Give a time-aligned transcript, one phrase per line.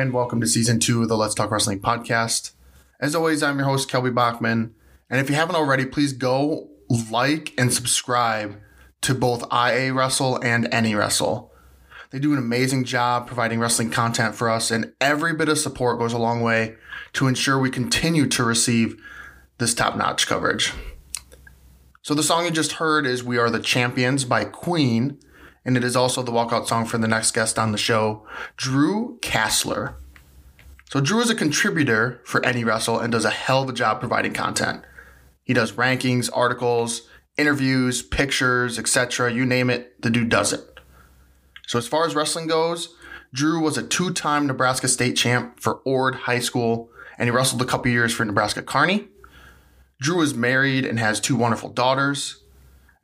[0.00, 2.52] and welcome to season two of the Let's Talk Wrestling podcast.
[3.00, 4.74] As always, I'm your host, Kelby Bachman.
[5.10, 6.70] And if you haven't already, please go
[7.10, 8.58] like and subscribe
[9.02, 11.52] to both IA Wrestle and NE Wrestle.
[12.08, 15.98] They do an amazing job providing wrestling content for us, and every bit of support
[15.98, 16.76] goes a long way
[17.12, 18.98] to ensure we continue to receive
[19.58, 20.72] this top notch coverage.
[22.00, 25.18] So, the song you just heard is We Are the Champions by Queen,
[25.64, 29.18] and it is also the walkout song for the next guest on the show, Dru
[29.20, 29.94] Kastler.
[30.90, 34.00] So Dru is a contributor for NE Wrestle and does a hell of a job
[34.00, 34.82] providing content.
[35.44, 37.02] He does rankings, articles,
[37.38, 39.32] interviews, pictures, etc.
[39.32, 40.80] You name it, the dude does it.
[41.68, 42.92] So as far as wrestling goes,
[43.32, 47.66] Dru was a two-time Nebraska state champ for Ord High School, and he wrestled a
[47.66, 49.06] couple years for Nebraska Kearney.
[50.00, 52.42] Dru is married and has two wonderful daughters.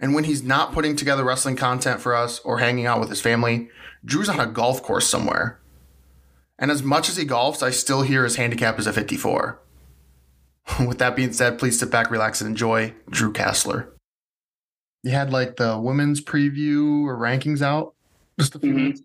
[0.00, 3.20] And when he's not putting together wrestling content for us or hanging out with his
[3.20, 3.68] family,
[4.04, 5.60] Dru's on a golf course somewhere.
[6.58, 9.58] And as much as he golfs, I still hear his handicap is a 54.
[10.86, 13.88] With that being said, please sit back, relax, and enjoy Dru Kastler.
[15.02, 17.94] You had like the women's preview or rankings out
[18.38, 18.76] just a few Mhm.
[18.76, 19.02] minutes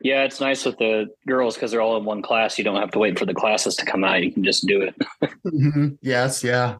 [0.00, 2.58] Yeah, it's nice with the girls because they're all in one class.
[2.58, 4.22] You don't have to wait for the classes to come out.
[4.22, 4.94] You can just do it.
[5.46, 5.98] Mhm.
[6.02, 6.76] Yes, yeah.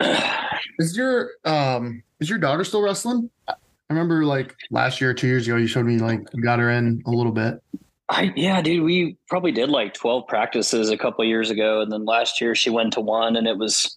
[0.78, 3.28] Is your um is your daughter still wrestling?
[3.48, 3.54] I
[3.90, 7.02] remember like last year or two years ago you showed me like got her in
[7.06, 7.60] a little bit.
[8.08, 12.04] I yeah, dude, we probably did like 12 practices a couple years ago and then
[12.04, 13.96] last year she went to one and it was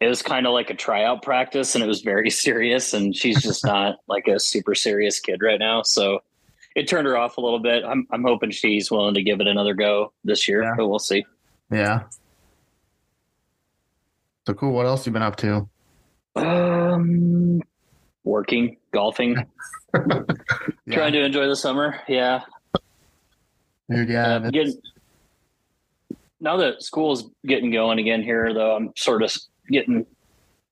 [0.00, 3.42] it was kind of like a tryout practice and it was very serious and she's
[3.42, 5.82] just not like a super serious kid right now.
[5.82, 6.20] So
[6.74, 7.84] it turned her off a little bit.
[7.84, 10.72] I'm I'm hoping she's willing to give it another go this year, Yeah.
[10.76, 11.24] but we'll see.
[11.70, 12.04] Yeah.
[14.46, 14.72] So cool.
[14.72, 15.68] What else you been up to?
[16.36, 17.60] Um
[18.24, 19.36] working, golfing,
[19.94, 20.22] Yeah.
[20.92, 22.00] trying to enjoy the summer.
[22.08, 22.40] Yeah.
[23.92, 24.36] Dude, yeah.
[24.36, 24.80] Uh, getting,
[26.40, 29.34] now that school's getting going again here, though, I'm sort of
[29.68, 30.06] getting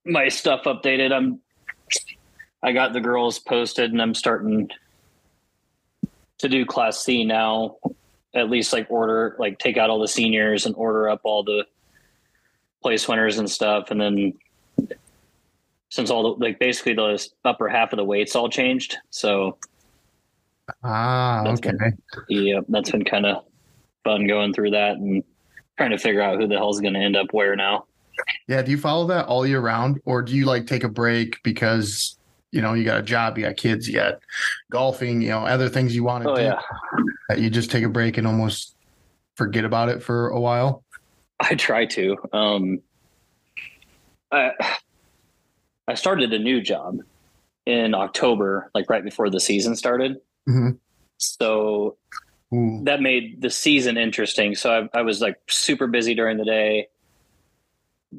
[0.05, 1.11] my stuff updated.
[1.11, 1.39] I'm
[2.63, 4.69] I got the girls posted, and I'm starting
[6.39, 7.77] to do Class C now.
[8.33, 11.65] At least like order, like take out all the seniors and order up all the
[12.81, 14.33] place winners and stuff, and then
[15.89, 19.57] since all the like basically the upper half of the weights all changed, so
[20.83, 21.71] ah, That's okay.
[21.77, 21.97] been-
[22.29, 23.43] yeah, that's been kind of
[24.03, 25.23] fun going through that and
[25.77, 27.85] trying to figure out who the hell's going to end up where now.
[28.47, 28.61] Yeah.
[28.61, 32.17] Do you follow that all year round, or do you like take a break because
[32.51, 34.19] you know you got a job, you got kids, you got
[34.69, 36.59] golfing, you know, other things you want to Oh do yeah,
[37.29, 38.75] that you just take a break and almost
[39.35, 40.83] forget about it for a while?
[41.39, 42.17] I try to.
[42.33, 42.81] Um,
[44.31, 44.51] I
[45.87, 46.97] I started a new job
[47.65, 50.17] in October, like right before the season started.
[50.47, 50.77] Mhm.
[51.17, 51.97] So
[52.53, 52.81] Ooh.
[52.85, 54.55] that made the season interesting.
[54.55, 56.87] So I, I was like super busy during the day.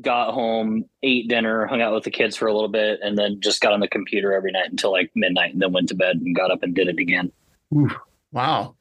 [0.00, 3.41] Got home, ate dinner, hung out with the kids for a little bit, and then
[3.41, 6.16] just got on the computer every night until like midnight, and then went to bed
[6.16, 7.31] and got up and did it again.
[7.75, 7.91] Ooh.
[8.33, 8.75] Wow.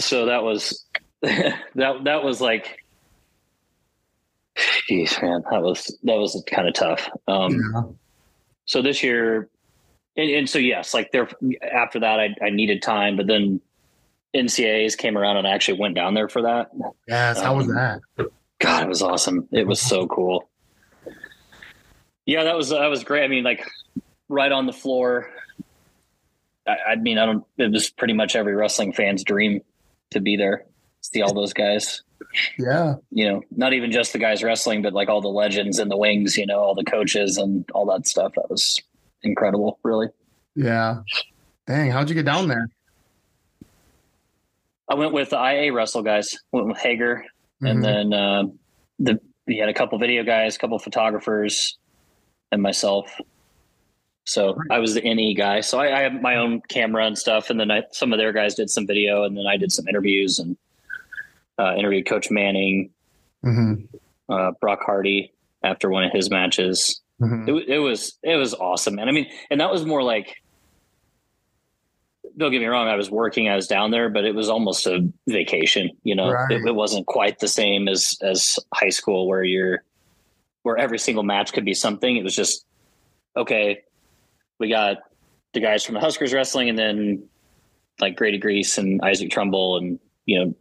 [0.00, 0.84] So that was
[1.22, 1.60] that
[2.04, 2.80] that was like,
[4.88, 7.08] geez, man, that was that was kind of tough.
[7.28, 7.82] Um, Yeah.
[8.64, 9.48] so this year
[10.16, 11.28] and, and so yes like there
[11.72, 13.60] after that I, I needed time but then
[14.34, 16.70] NCAAs came around and i actually went down there for that
[17.08, 17.40] Yes.
[17.40, 18.00] How was Um, that?
[18.60, 20.48] god it was awesome it was so cool
[22.26, 23.66] yeah that was that was great i mean like
[24.28, 25.30] right on the floor
[26.66, 29.60] I, I mean i don't it was pretty much every wrestling fan's dream
[30.10, 30.66] to be there
[31.00, 32.02] see all those guys
[32.58, 32.96] Yeah.
[33.10, 35.96] you know not even just the guys wrestling but like all the legends in the
[35.96, 38.78] wings you know all the coaches and all that stuff that was
[39.22, 40.08] incredible really
[40.54, 41.00] Yeah.
[41.66, 41.90] Dang.
[41.90, 42.68] How'd you get down there?
[44.88, 46.36] I went with the IA Wrestle guys.
[46.52, 47.24] Went with Hager,
[47.62, 47.70] Mhm.
[47.70, 48.42] and then uh,
[48.98, 51.78] the we had a couple video guys, a couple photographers,
[52.52, 53.20] and myself.
[54.24, 55.60] So I was the NE guy.
[55.60, 58.32] So I, I have my own camera and stuff, and then I, some of their
[58.32, 60.56] guys did some video, and then I did some interviews and
[61.58, 62.90] uh, interviewed Coach Manning,
[63.44, 63.88] Mhm.
[64.28, 65.32] uh, Brock Hardy
[65.64, 67.00] after one of his matches.
[67.20, 67.48] Mhm.
[67.48, 69.08] It, it was it was awesome, man.
[69.08, 70.36] I mean, and that was more like
[72.36, 74.86] don't get me wrong, I was working, I was down there, but it was almost
[74.86, 75.90] a vacation.
[76.04, 76.52] You know, Right.
[76.52, 79.82] it, it wasn't quite the same as as high school where you're
[80.62, 82.16] where every single match could be something.
[82.16, 82.64] It was just
[83.36, 83.82] okay.
[84.58, 84.98] We got
[85.52, 87.24] the guys from the Huskers wrestling, and then
[88.00, 90.54] like Grady Griess and Isaac Trumble, and you know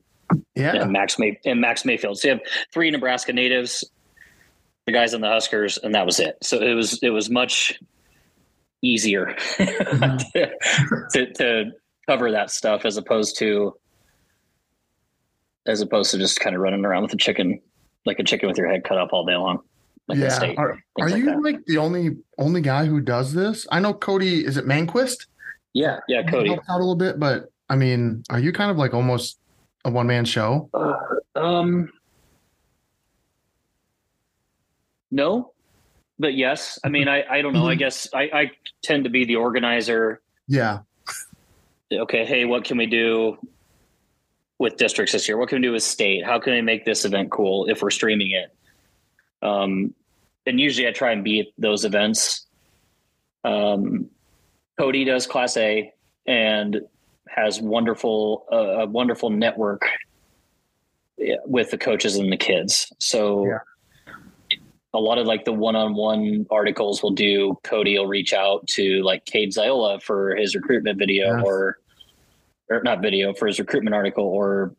[0.56, 0.82] Yeah.
[0.84, 2.18] and Max May and Max Mayfield.
[2.18, 2.42] So you have
[2.74, 3.84] three Nebraska natives,
[4.86, 6.38] the guys on the Huskers, and that was it.
[6.42, 7.80] So it was it was much
[8.82, 11.72] easier to, to
[12.08, 13.76] cover that stuff as opposed to
[15.68, 17.62] as opposed to just kind of running around with a chicken
[18.06, 19.60] like a chicken with your head cut off all day long.
[20.08, 20.30] Like in yeah.
[20.30, 20.58] state.
[20.58, 21.42] Are, are like you that.
[21.44, 23.68] like the only only guy who does this?
[23.72, 24.44] I know Cody.
[24.44, 25.28] Is it Manquist?
[25.74, 26.50] Yeah, yeah, Cody.
[26.50, 29.38] helps out a little bit, but I mean, are you kind of like almost
[29.86, 30.68] a one man show?
[30.74, 30.96] Uh,
[31.40, 31.92] um,
[35.12, 35.52] no,
[36.18, 36.78] but yes.
[36.84, 37.68] I mean, I, I don't know.
[37.68, 37.80] I Mhm.
[37.80, 38.52] guess I, I
[38.84, 40.22] tend to be the organizer.
[40.48, 40.80] Yeah.
[41.92, 43.38] Okay, hey, what can we do
[44.60, 45.38] with districts this year?
[45.38, 46.24] What can we do with state?
[46.26, 48.56] How can we make this event cool if we're streaming it?
[49.42, 49.94] Um,
[50.46, 52.46] and usually I try and be at those events.
[53.44, 54.10] Um,
[54.78, 55.92] Cody does Class A
[56.26, 56.82] and
[57.28, 59.84] has wonderful uh, a wonderful network
[61.46, 62.92] with the coaches and the kids.
[63.00, 63.60] So Yeah.
[64.94, 67.58] A lot of like the one-on-one articles we'll do.
[67.64, 71.44] Cody will reach out to like Cade Ziola for his recruitment video Yes.
[71.46, 71.78] or
[72.70, 74.76] or not video for his recruitment article or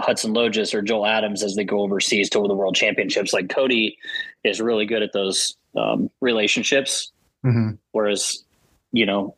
[0.00, 3.32] Hudson Logis or Joel Adams as they go overseas to the world championships.
[3.32, 3.96] Like Cody
[4.42, 7.12] is really good at those um, relationships.
[7.42, 8.42] hmm Whereas,
[8.92, 9.34] you know,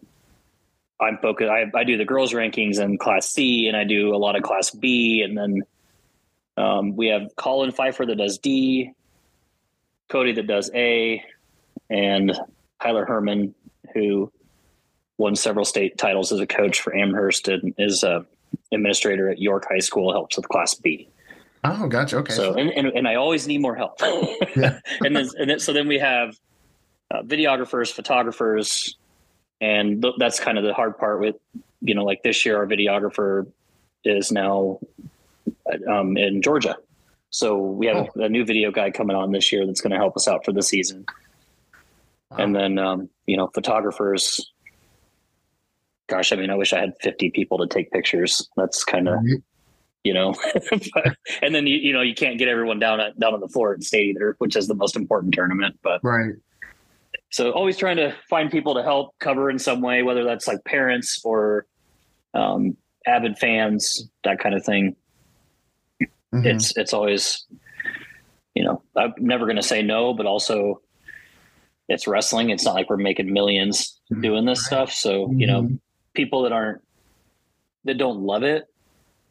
[1.01, 1.51] I'm focused.
[1.51, 4.43] I, I do the girls rankings in Class C, and I do a lot of
[4.43, 5.63] Class B, and then
[6.57, 8.93] um, we have Colin Pfeiffer that does D,
[10.09, 11.23] Cody that does A,
[11.91, 12.37] and
[12.83, 13.55] Tyler Herman
[13.95, 14.31] who
[15.19, 18.27] won several state titles as a coach for Amherst and is a
[18.73, 20.13] administrator at York High School.
[20.13, 21.09] Helps with Class B.
[21.65, 22.19] Oh, gotcha.
[22.19, 22.33] Okay.
[22.33, 24.01] So and, and and I always need more help.
[24.01, 24.79] Yeah.
[25.01, 26.39] and then and then so then we have
[27.11, 28.97] uh, videographers, photographers,
[29.61, 31.37] and th- that's kind of the hard part with
[31.81, 33.51] you know like this year our videographer
[34.05, 34.79] is now
[35.91, 36.77] um, in Georgia.
[37.37, 39.99] So we have a, a new video guy coming on this year that's going to
[39.99, 41.05] help us out for the season.
[42.31, 44.41] And then um, you know photographers.
[46.09, 48.49] Gosh, I mean, I wish I had 50 people to take pictures.
[48.57, 49.43] That's kind of Right.
[50.03, 50.35] you know
[50.95, 53.49] but, and then you, you know you can't get everyone down at, down on the
[53.49, 56.35] floor at state either which is the most important tournament but right.
[57.31, 60.65] so always trying to find people to help cover in some way whether that's like
[60.65, 61.67] parents or
[62.35, 64.95] um, avid fans that kind of thing
[66.35, 66.45] Mhm.
[66.47, 67.45] it's it's always
[68.55, 70.81] you know i'm never going to say no but also
[71.89, 72.51] it's wrestling.
[72.51, 74.91] It's not like we're making 1000000s doing this stuff.
[74.93, 75.79] So you know Mhm.
[76.15, 76.83] people that aren't
[77.85, 78.65] that don't love it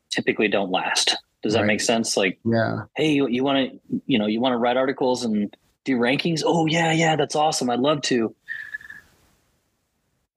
[0.09, 1.17] typically don't last.
[1.43, 1.67] Does that Right.
[1.67, 2.15] make sense?
[2.15, 2.83] Like Yeah.
[2.95, 5.53] hey you, you want to you know you want to write articles and
[5.83, 6.43] do rankings?
[6.45, 7.69] Oh yeah yeah that's awesome.
[7.69, 8.33] I'd love to.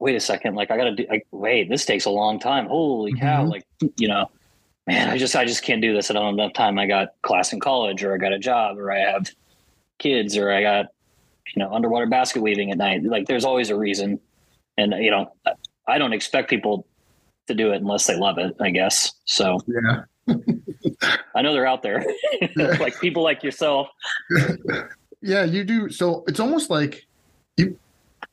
[0.00, 0.56] Wait a second.
[0.56, 2.66] Like i gotta do like wait this takes a long time.
[2.66, 3.44] Holy cow.
[3.44, 3.50] Mhm.
[3.50, 3.64] like
[3.96, 4.28] you know
[4.88, 6.10] man i just i just can't do this.
[6.10, 6.78] I don't have enough time.
[6.78, 9.30] I got class in college or i got a job or i have
[9.98, 10.86] kids or i got
[11.54, 13.04] you know underwater basket weaving at night.
[13.04, 14.18] Like there's always a reason.
[14.76, 15.32] And you know
[15.86, 16.86] i don't expect people
[17.46, 19.12] to do it unless they love it i guess.
[19.26, 20.02] So Yeah.
[21.34, 22.04] i know they're out there.
[22.56, 23.88] Like people like yourself.
[25.20, 25.90] Yeah, you do.
[25.90, 27.06] So it's almost like
[27.56, 27.76] you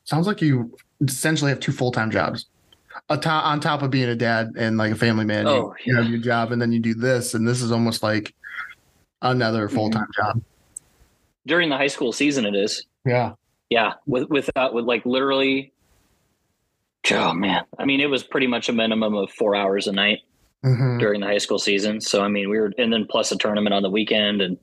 [0.04, 2.46] sounds like you essentially have two full time jobs.
[3.08, 5.92] A to- on top of being a dad and like a family man, Oh, you,
[5.92, 8.34] you have your job and then you do this, and this is almost like
[9.22, 10.42] another full time job.
[11.46, 12.84] during the high school season it is.
[13.04, 13.32] Yeah.
[13.70, 15.72] yeah with without with like literally
[17.12, 17.62] oh man.
[17.78, 20.20] I mean it was pretty much a minimum of four hours a night
[20.64, 20.98] Mhm.
[20.98, 22.00] during the high school season.
[22.00, 24.58] So i mean we were and then plus a tournament on the weekend and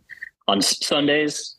[0.49, 1.55] on S- sundays.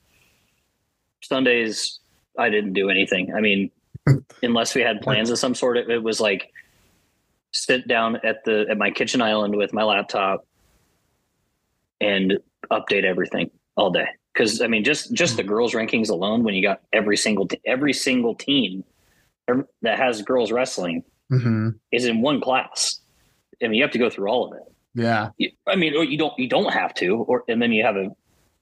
[1.23, 1.99] Sundays
[2.39, 3.33] i didn't do anything.
[3.35, 3.71] I mean
[4.43, 6.53] unless we had plans of some sort it, it was like
[7.55, 10.45] sit down at the at my kitchen island with my laptop
[12.01, 12.39] and
[12.71, 16.63] update everything all day because i mean just just the girls rankings alone when you
[16.63, 18.83] got every single t- every single team
[19.83, 21.79] that has girls wrestling Mhm.
[21.93, 23.01] is in one class
[23.63, 24.65] i mean you have to go through all of it
[24.97, 25.31] Yeah.
[25.39, 27.97] you, I mean, or you don't you don't have to, or and then you have
[27.97, 28.11] a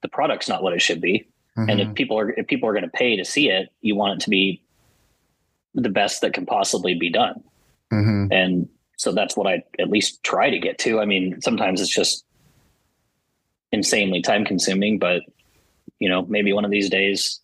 [0.02, 1.26] the product's not what it should be.
[1.56, 1.90] And Mhm.
[1.90, 4.24] if people are if people are going to pay to see it, you want it
[4.24, 4.62] to be
[5.74, 7.42] the best that can possibly be done.
[7.92, 8.28] Mhm.
[8.32, 8.68] And
[9.02, 11.00] so that's what I at least try to get to.
[11.00, 12.24] I mean, sometimes it's just
[13.72, 15.22] insanely time consuming, but
[15.98, 17.40] you know, maybe one of these days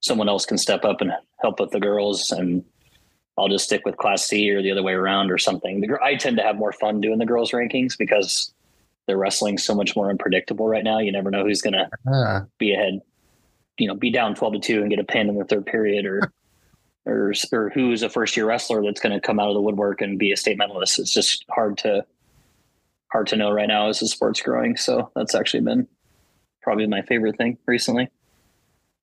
[0.00, 1.10] someone else can step up and
[1.40, 2.62] help with the girls and
[3.38, 5.80] I'll just stick with class C or the other way around or something.
[5.80, 8.52] The, I tend to have more fun doing the girls rankings because
[9.06, 10.98] the wrestling's so much more unpredictable right now.
[10.98, 12.12] You never know who's going to Yeah.
[12.12, 12.40] Uh-huh.
[12.58, 13.00] be ahead,
[13.78, 16.04] you know, be down 12 to two and get a pin in the third period
[16.04, 16.30] or,
[17.08, 20.00] or, or who's a first year wrestler that's going to come out of the woodwork
[20.00, 20.98] and be a state medalist.
[20.98, 22.04] It's just hard to,
[23.10, 24.76] hard to know right now as the sport's growing.
[24.76, 25.88] So that's actually been
[26.62, 28.08] probably my favorite thing recently.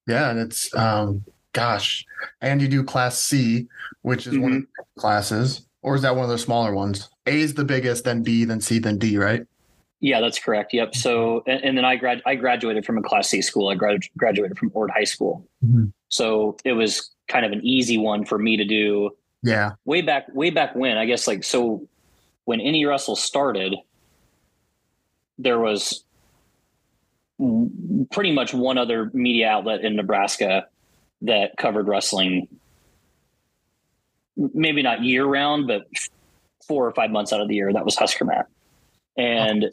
[0.07, 2.05] Yeah, and it's um gosh.
[2.41, 3.67] And you do class C,
[4.03, 4.81] which is one of Mm-hmm.
[4.95, 5.65] the classes.
[5.81, 7.09] Or is that one of the smaller ones?
[7.27, 9.43] A is the biggest, then B, then C, then D, right?
[9.99, 10.73] Yeah, that's correct.
[10.73, 10.95] Yep.
[10.95, 13.69] So, and, and then I grad I graduated from a Class C school.
[13.69, 15.47] I grad, graduated from Ord High School.
[15.65, 15.91] Mhm.
[16.09, 19.11] So it was kind of an easy one for me to do
[19.43, 19.73] Yeah.
[19.85, 20.97] way back, way back when.
[20.97, 21.87] I guess like so,
[22.45, 23.75] when NE Wrestle started,
[25.37, 26.03] there was
[28.11, 30.67] pretty much one other media outlet in Nebraska
[31.21, 32.47] that covered wrestling.
[34.37, 35.87] Maybe not year round, but
[36.67, 37.71] four or five months out of the year.
[37.73, 38.47] That was Husker Matt,
[39.17, 39.69] and oh.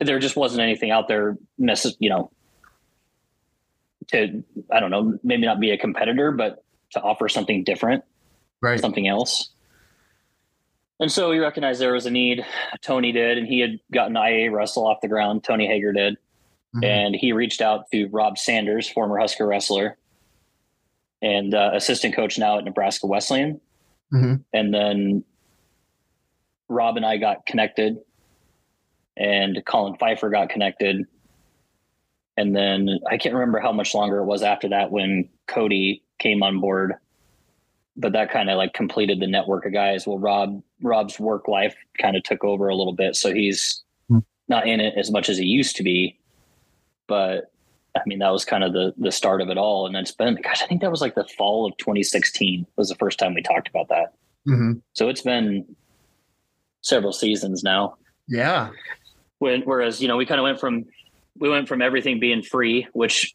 [0.00, 1.36] there just wasn't anything out there.
[1.60, 2.30] Necess- you know,
[4.14, 8.04] to I don't know, maybe not be a competitor, but to offer something different
[8.60, 8.78] Right.
[8.80, 9.50] something else.
[11.00, 12.44] And so we recognized there was a need.
[12.80, 15.42] Tony did, and he had gotten IA Wrestle off the ground.
[15.44, 16.16] Tony Hager did.
[16.76, 16.84] Mhm.
[16.84, 19.98] And he reached out to Rob Sanders, former Husker wrestler,
[21.20, 23.60] and uh, assistant coach now at Nebraska Wesleyan.
[24.12, 24.44] Mhm.
[24.52, 25.24] And then
[26.68, 27.98] Rob and I got connected,
[29.16, 31.06] and Colin Pfeiffer got connected.
[32.36, 36.42] And then I can't remember how much longer it was after that when Cody came
[36.42, 36.94] on board
[37.96, 40.04] but that kind of like completed the network of guys.
[40.04, 44.18] Well, Rob Rob's work life kind of took over a little bit, so he's Hmm.
[44.48, 46.18] not in it as much as he used to be.
[47.06, 47.52] But
[47.94, 50.34] I mean, that was kind of the the start of it all, and it's been
[50.42, 53.42] gosh, I think that was like the fall of 2016 was the first time we
[53.42, 54.14] talked about that.
[54.48, 54.82] Mhm.
[54.94, 55.64] So it's been
[56.80, 57.94] several seasons now.
[58.26, 58.70] Yeah.
[59.38, 60.84] When whereas you know we kind of went from
[61.38, 63.34] we went from everything being free, which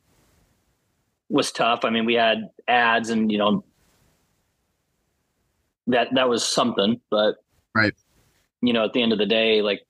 [1.30, 1.82] was tough.
[1.84, 3.64] I mean, we had ads and you know
[5.88, 7.36] that that was something, but
[7.76, 7.94] Right.
[8.62, 9.86] You know, at the end of the day, like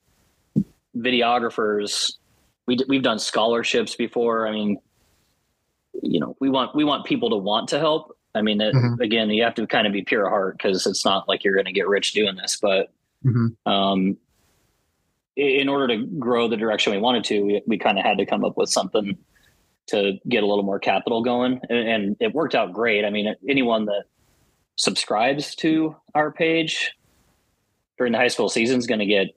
[0.96, 2.12] videographers,
[2.66, 4.46] we d- we've done scholarships before.
[4.46, 4.76] I mean,
[6.02, 8.16] you know, we want we want people to want to help.
[8.34, 9.00] I mean, it, Mhm.
[9.00, 11.66] again, you have to kind of be pure heart because it's not like you're going
[11.66, 12.92] to get rich doing this, but
[13.24, 13.56] Mhm.
[13.66, 14.16] um,
[15.40, 18.26] in order to grow the direction we wanted to, we, we kind of had to
[18.26, 19.16] come up with something
[19.86, 23.04] to get a little more capital going, and, and it worked out great.
[23.04, 24.04] I mean, anyone that
[24.76, 26.92] subscribes to our page
[27.98, 29.28] during the high school season is going to get,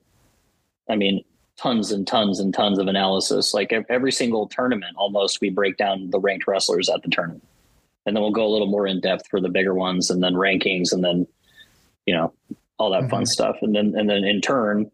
[0.88, 1.24] I mean,
[1.56, 3.54] tons and tons and tons of analysis.
[3.54, 7.44] Like every single tournament, almost we break down the ranked wrestlers at the tournament,
[8.06, 10.34] and then we'll go a little more in depth for the bigger ones, and then
[10.34, 11.26] rankings, and then
[12.06, 12.32] you know
[12.78, 13.28] all that fun Mhm.
[13.28, 14.90] stuff, and then and then in turn,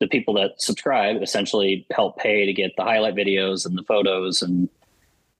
[0.00, 4.42] the people that subscribe essentially help pay to get the highlight videos and the photos
[4.42, 4.68] and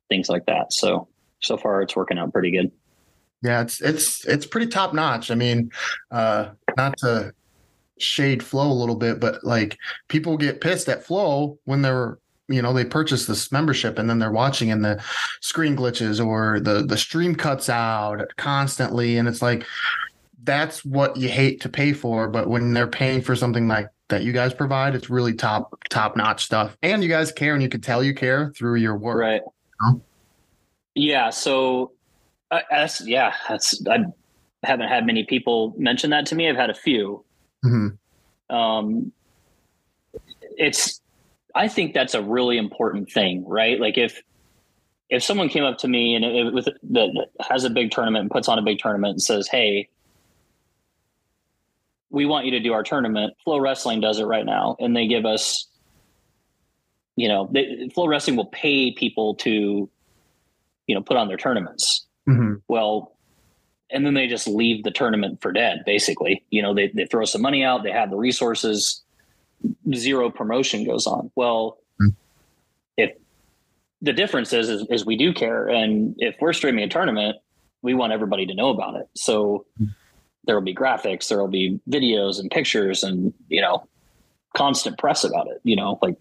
[0.09, 0.73] things like that.
[0.73, 1.09] So
[1.41, 2.73] so far, it's working out pretty good.
[3.43, 5.31] Yeah, it's it's it's pretty top notch.
[5.31, 5.71] I mean,
[6.11, 7.33] uh not to
[7.99, 12.63] shade flow a little bit, but like people get pissed at flow when they're you
[12.63, 15.03] know they purchase this membership and then they're watching and the
[15.41, 19.67] screen glitches or the the stream cuts out constantly and it's like
[20.45, 24.23] that's what you hate to pay for but when they're paying for something like that
[24.23, 27.69] you guys provide it's really top top notch stuff and you guys care and you
[27.69, 29.43] can tell you care through your work Right.
[29.83, 30.01] know?
[30.95, 31.31] Yeah.
[31.31, 31.93] So
[32.51, 33.35] uh, that's yeah.
[33.49, 33.99] That's I
[34.63, 36.49] haven't had many people mention that to me.
[36.49, 37.25] I've had a few.
[37.65, 37.99] Mhm.
[38.51, 39.13] Um,
[40.57, 41.01] it's.
[41.55, 43.79] I think that's a really important thing, right?
[43.79, 44.23] Like if
[45.11, 48.31] if someone came up to me and it, with that has a big tournament and
[48.31, 49.89] puts on a big tournament and says, "Hey."
[52.11, 53.35] We want you to do our tournament.
[53.45, 55.67] Flow Wrestling does it right now, and they give us
[57.17, 59.91] you know, they, Flow Wrestling will pay people to,
[60.87, 62.07] you know, put on their tournaments.
[62.29, 62.63] Mhm.
[62.69, 63.17] Well,
[63.91, 66.45] and then they just leave the tournament for dead, basically.
[66.51, 69.03] You know, they, they throw some money out, they have the resources,
[69.93, 71.33] zero promotion goes on.
[71.35, 72.11] Well, Hmm.
[72.97, 73.17] if
[74.01, 75.67] the difference is, is, is we do care.
[75.67, 77.37] And if we're streaming a tournament,
[77.83, 79.09] we want everybody to know about it.
[79.17, 79.67] So
[80.49, 83.87] there will be graphics, there will be videos and pictures and, you know,
[84.57, 86.17] constant press about it, you know, like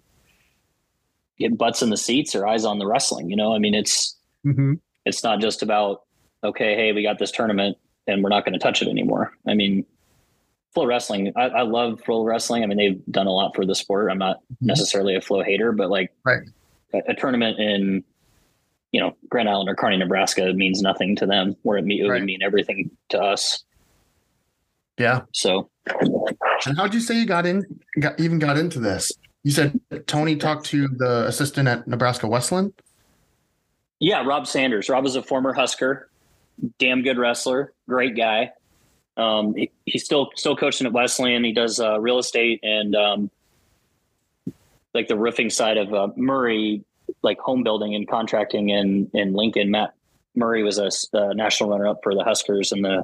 [1.39, 3.29] get butts in the seats or eyes on the wrestling.
[3.29, 4.79] You know, I mean, it's Mhm.
[5.05, 6.03] it's not just about
[6.43, 9.31] okay, hey, we got this tournament and we're not going to touch it anymore.
[9.47, 9.85] I mean,
[10.73, 12.63] Flow Wrestling, I, I love Flow Wrestling.
[12.63, 14.11] I mean, they've done a lot for the sport.
[14.11, 16.43] I'm not necessarily a Flow hater, but like Right.
[16.93, 18.03] a, a tournament in
[18.91, 22.07] you know, Grand Island or Kearney, Nebraska means nothing to them, where it, me- it
[22.07, 23.63] would mean everything to us.
[24.97, 25.21] Yeah.
[25.33, 25.69] So
[26.65, 27.63] And how'd you say you got in?
[27.99, 29.11] Got even got into this?
[29.43, 32.73] You said Tony talked to the assistant at Nebraska Wesleyan.
[33.99, 34.89] Yeah, Rob Sanders.
[34.89, 36.09] Rob is a former Husker,
[36.79, 38.51] damn good wrestler, great guy.
[39.15, 41.43] Um, he, he's still still coaching at Wesleyan.
[41.43, 43.31] He does uh, real estate and um,
[44.93, 46.83] like the roofing side of uh, Murray,
[47.23, 49.71] like home building and contracting in in Lincoln.
[49.71, 49.93] Matt
[50.35, 53.03] Murray was a, s- a national runner up for the Huskers in the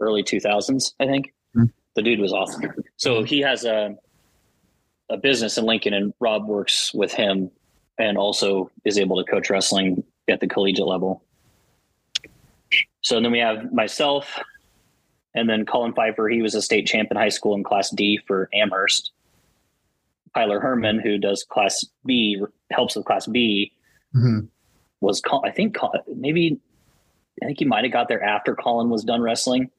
[0.00, 1.32] early 2000s, I think.
[1.54, 1.72] Mhm.
[1.94, 2.62] The dude was awesome.
[2.96, 3.96] So he has a
[5.08, 7.48] a business in Lincoln, and Rob works with him
[7.96, 11.22] and also is able to coach wrestling at the collegiate level.
[13.02, 14.36] So then we have myself,
[15.34, 16.28] and then Colin Pfeiffer.
[16.28, 19.12] He was a state champ in high school in Class D for Amherst.
[20.34, 23.72] Tyler Herman, who does Class B, helps with Class B,
[24.14, 24.48] Mhm.
[25.00, 25.76] was I think
[26.16, 26.58] maybe
[27.42, 29.70] I think he might have got there after Colin was done wrestling.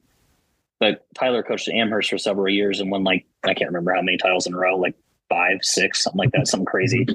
[0.80, 4.16] But Tyler coached Amherst for several years and won like I can't remember how many
[4.16, 4.94] titles in a row, like
[5.28, 7.06] five, six, something like that, something crazy.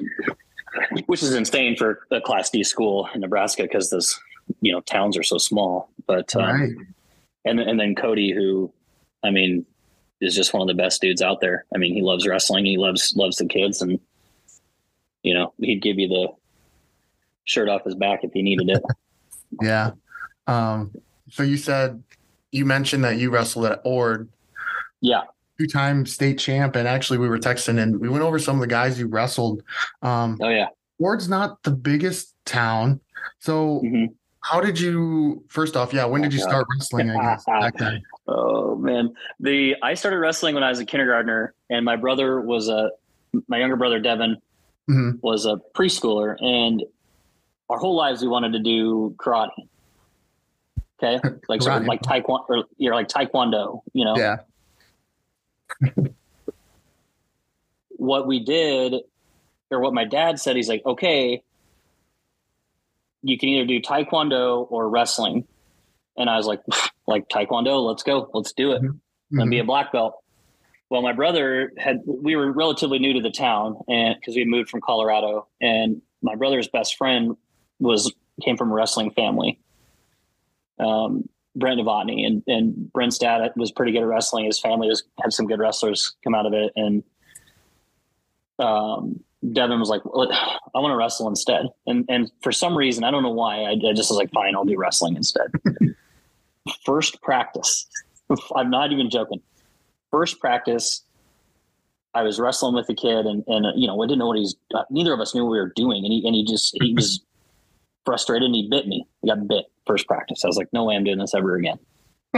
[1.06, 4.18] Which is insane for a Class D school in Nebraska because those
[4.60, 5.88] you know towns are so small.
[6.06, 6.70] But um, Right.
[7.44, 8.72] and and then Cody, who
[9.22, 9.64] I mean
[10.20, 11.64] is just one of the best dudes out there.
[11.74, 12.64] I mean, he loves wrestling.
[12.64, 13.98] He loves loves the kids, and
[15.22, 16.28] you know he'd give you the
[17.44, 18.82] shirt off his back if you needed it.
[19.62, 19.92] Yeah.
[20.48, 20.90] Um,
[21.30, 22.02] so you said
[22.54, 24.28] you mentioned that you wrestled at Ord,
[25.00, 25.22] yeah,
[25.58, 28.66] two-time state champ, and actually we were texting and we went over some of the
[28.68, 29.62] guys you wrestled.
[30.02, 30.68] Um, oh yeah.
[31.00, 33.00] Ord's not the biggest town,
[33.40, 34.06] so hmm
[34.46, 35.42] how did you?
[35.48, 36.44] First off, yeah, when did you Yeah.
[36.44, 37.08] start wrestling?
[37.08, 38.02] I guess back then.
[38.26, 42.68] Oh man, the I started wrestling when I was a kindergartner, and my brother was
[42.68, 42.90] a
[43.48, 44.36] my younger brother Devin
[44.90, 45.18] Mhm.
[45.22, 46.82] was a preschooler, and
[47.68, 49.50] our whole lives we wanted to do karate.
[51.02, 54.16] Okay, like sort of like taekwondo, or you're like taekwondo, you know.
[54.16, 54.36] Yeah.
[57.96, 58.94] what we did
[59.70, 61.42] or what my dad said he's like okay
[63.24, 65.46] you can either do taekwondo or wrestling.
[66.16, 66.60] And i was like
[67.06, 67.84] like taekwondo?
[67.84, 68.30] Let's go.
[68.32, 68.82] Let's do it.
[68.82, 69.40] Mm-hmm.
[69.40, 69.64] And be mm-hmm.
[69.64, 70.22] a black belt.
[70.90, 74.68] Well my brother had we were relatively new to the town and because we moved
[74.70, 77.36] from colorado and my brother's best friend
[77.80, 79.58] was came from a wrestling family
[80.78, 84.46] um, Brent Novotny and, and Brent's dad was pretty good at wrestling.
[84.46, 86.72] His family was, had some good wrestlers come out of it.
[86.74, 87.02] And
[88.58, 89.20] um,
[89.52, 91.66] Devin was like, I want to wrestle instead.
[91.86, 94.56] And, and for some reason, I don't know why, I, I just was like, fine,
[94.56, 95.46] I'll do wrestling instead.
[96.84, 97.86] First practice,
[98.56, 99.40] I'm not even joking.
[100.10, 101.02] First practice,
[102.14, 104.38] I was wrestling with the kid and, and, uh, you know, I didn't know what
[104.38, 106.04] he's, uh, neither of us knew what we were doing.
[106.04, 107.20] And he, and he just, he was
[108.04, 109.06] frustrated and he bit me.
[109.20, 110.44] He got bit first practice.
[110.44, 111.78] I was like, no way I'm doing this ever again.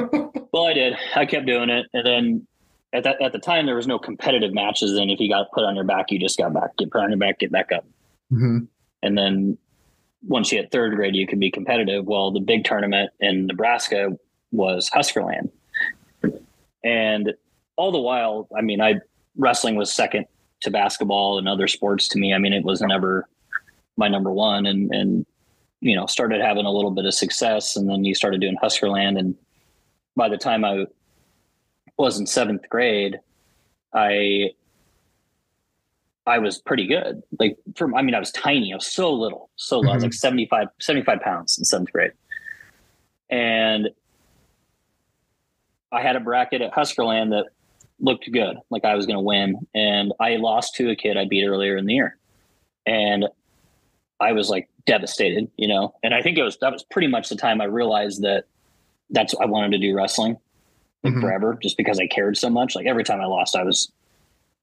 [0.53, 0.95] well, I did.
[1.15, 1.87] I kept doing it.
[1.93, 2.47] And then
[2.93, 4.93] at that, at the time, there was no competitive matches.
[4.93, 7.11] And if you got put on your back, you just got back, get put on
[7.11, 7.87] your back, get back up.
[8.33, 8.69] Mhm.
[9.03, 9.59] And then
[10.27, 12.07] once you hit third grade, you could be competitive.
[12.07, 14.17] Well, the big tournament in Nebraska
[14.53, 15.51] was Huskerland.
[16.85, 17.35] And
[17.77, 19.01] all the while, I mean, I
[19.37, 20.27] wrestling was second
[20.63, 22.33] to basketball and other sports to me.
[22.33, 23.29] I mean, it was never
[23.97, 25.27] my number one and, and,
[25.81, 29.19] you know, started having a little bit of success and then you started doing Huskerland.
[29.19, 29.35] And
[30.17, 30.87] by the time I
[31.99, 33.21] was in seventh grade,
[33.95, 34.51] I
[36.27, 37.23] I was pretty good.
[37.39, 38.73] Like from, I mean, I was tiny.
[38.73, 39.93] I was so little, so little.
[39.93, 40.09] I was mm-hmm.
[40.09, 42.13] like 75, 75 pounds in seventh grade.
[43.31, 43.91] And
[45.93, 47.47] I had a bracket at Huskerland that
[48.01, 48.57] looked good.
[48.71, 49.67] Like I was going to win.
[49.73, 52.19] And I lost to a kid I beat earlier in the year.
[52.87, 53.27] And
[54.19, 55.95] I was like devastated, you know?
[56.03, 58.45] And I think it was, that was pretty much the time I realized that
[59.11, 60.37] that's, I wanted to do wrestling
[61.05, 61.21] like Mhm.
[61.21, 62.75] forever just because I cared so much.
[62.75, 63.93] Like every time I lost, I was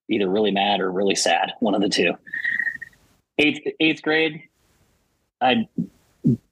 [0.10, 2.14] either really mad or really sad, one of the two.
[3.40, 4.44] Eighth eighth grade,
[5.42, 5.68] I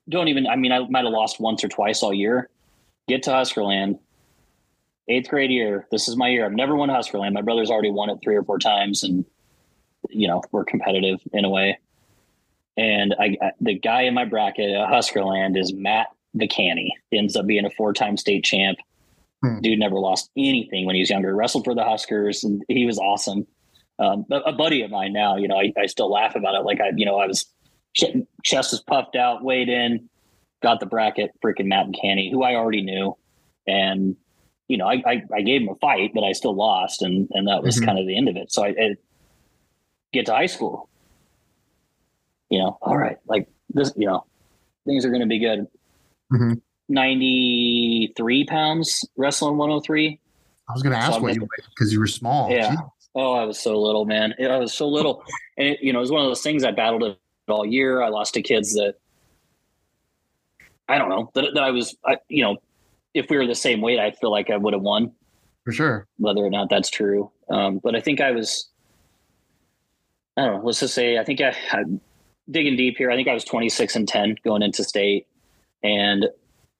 [0.10, 0.48] don't even.
[0.48, 2.50] I mean, I might have lost once or twice all year.
[3.08, 4.00] Get to Huskerland,
[5.08, 5.88] eighth grade year.
[5.92, 6.44] This is my year.
[6.44, 7.34] I've never won Huskerland.
[7.34, 9.26] My brother's already won it three or four times, and
[10.10, 11.78] you know we're competitive in a way.
[12.82, 16.90] And I, I the guy in my bracket at Huskerland is Matt Bacani.
[17.14, 18.78] Ends up being a four time state champ
[19.62, 21.36] dude never lost anything when he was younger.
[21.36, 23.48] Wrestled for the Huskers, and he was awesome.
[23.98, 26.64] Um, a, a buddy of mine now, you know, I, I still laugh about it.
[26.64, 27.46] Like I, you know, I was
[27.96, 30.10] ch- chest was puffed out, weighed in,
[30.62, 33.18] got the bracket, freaking Matt and Canny, who I already knew,
[33.68, 34.16] and
[34.68, 37.48] you know, I, I, I gave him a fight, but I still lost, and and
[37.48, 37.86] that was Mhm.
[37.86, 38.52] kind of the end of it.
[38.52, 38.96] So I, I
[40.14, 40.88] get to high school,
[42.52, 44.26] you know, all right, like this, you know,
[44.86, 45.66] things are going to be good.
[46.32, 46.62] Mhm.
[46.90, 50.20] 93 pounds wrestling 103.
[50.68, 52.52] I was going to ask So what you weighed because you were small.
[52.52, 52.72] Yeah.
[52.72, 52.78] Gee.
[53.16, 54.34] Oh, I was so little, man.
[54.40, 55.24] I was so little.
[55.58, 58.02] And it, you know, it was one of those things I battled it all year.
[58.02, 58.96] I lost to kids that
[60.88, 62.58] I don't know that, that I was, I, you know,
[63.14, 65.12] if we were the same weight, I feel like I would have won,
[65.66, 66.08] For sure.
[66.18, 67.32] whether or not that's true.
[67.50, 68.70] Um, but I think I was,
[70.38, 71.84] I don't know, let's just say, I think I, I
[72.52, 73.10] digging deep here.
[73.10, 75.28] I think I was 26 and 10 going into state.
[75.84, 76.28] And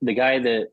[0.02, 0.70] the guy that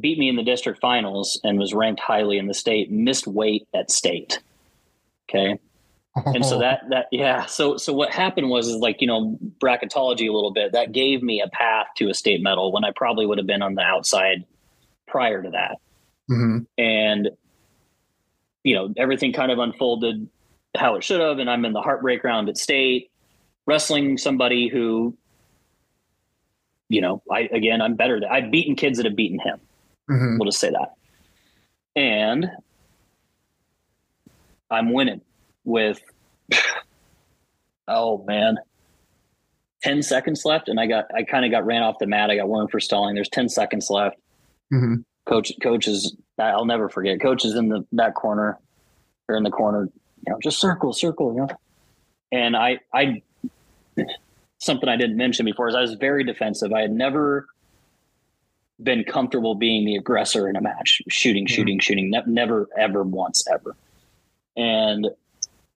[0.00, 3.66] beat me in the district finals and was ranked highly in the state missed weight
[3.74, 4.40] at state.
[5.28, 5.58] Okay.
[6.26, 7.46] And so that, that, yeah.
[7.46, 11.22] So, so what happened was, is like, you know, bracketology a little bit that gave
[11.22, 13.82] me a path to a state medal when I probably would have been on the
[13.82, 14.44] outside
[15.06, 15.78] prior to that.
[16.30, 16.66] Mhm.
[16.76, 17.30] And,
[18.62, 20.28] you know, everything kind of unfolded
[20.76, 21.38] how it should have.
[21.38, 23.10] And I'm in the heartbreak round at state
[23.68, 25.14] wrestling somebody who,
[26.88, 29.60] you know, I, again, I'm better than I've beaten kids that have beaten him.
[30.10, 30.38] Mhm.
[30.38, 30.94] We'll just say that.
[31.94, 32.50] And
[34.70, 35.20] I'm winning
[35.64, 36.00] with,
[37.88, 38.56] oh man,
[39.82, 40.68] 10 seconds left.
[40.70, 42.30] And I got, I kind of got ran off the mat.
[42.30, 43.14] I got warned for stalling.
[43.14, 44.16] There's 10 seconds left.
[44.72, 45.04] Mhm.
[45.26, 47.20] Coach, coach is, I'll never forget.
[47.20, 48.58] Coach is in the back corner
[49.28, 49.90] or in the corner,
[50.26, 51.48] you know, just circle, circle, you know.
[52.32, 53.22] And I, I,
[54.58, 56.72] something I didn't mention before is I was very defensive.
[56.72, 57.46] I had never
[58.82, 61.50] been comfortable being the aggressor in a match, shooting, Mhm.
[61.50, 62.10] shooting, shooting.
[62.10, 63.76] Ne- never, ever, once, ever.
[64.56, 65.08] And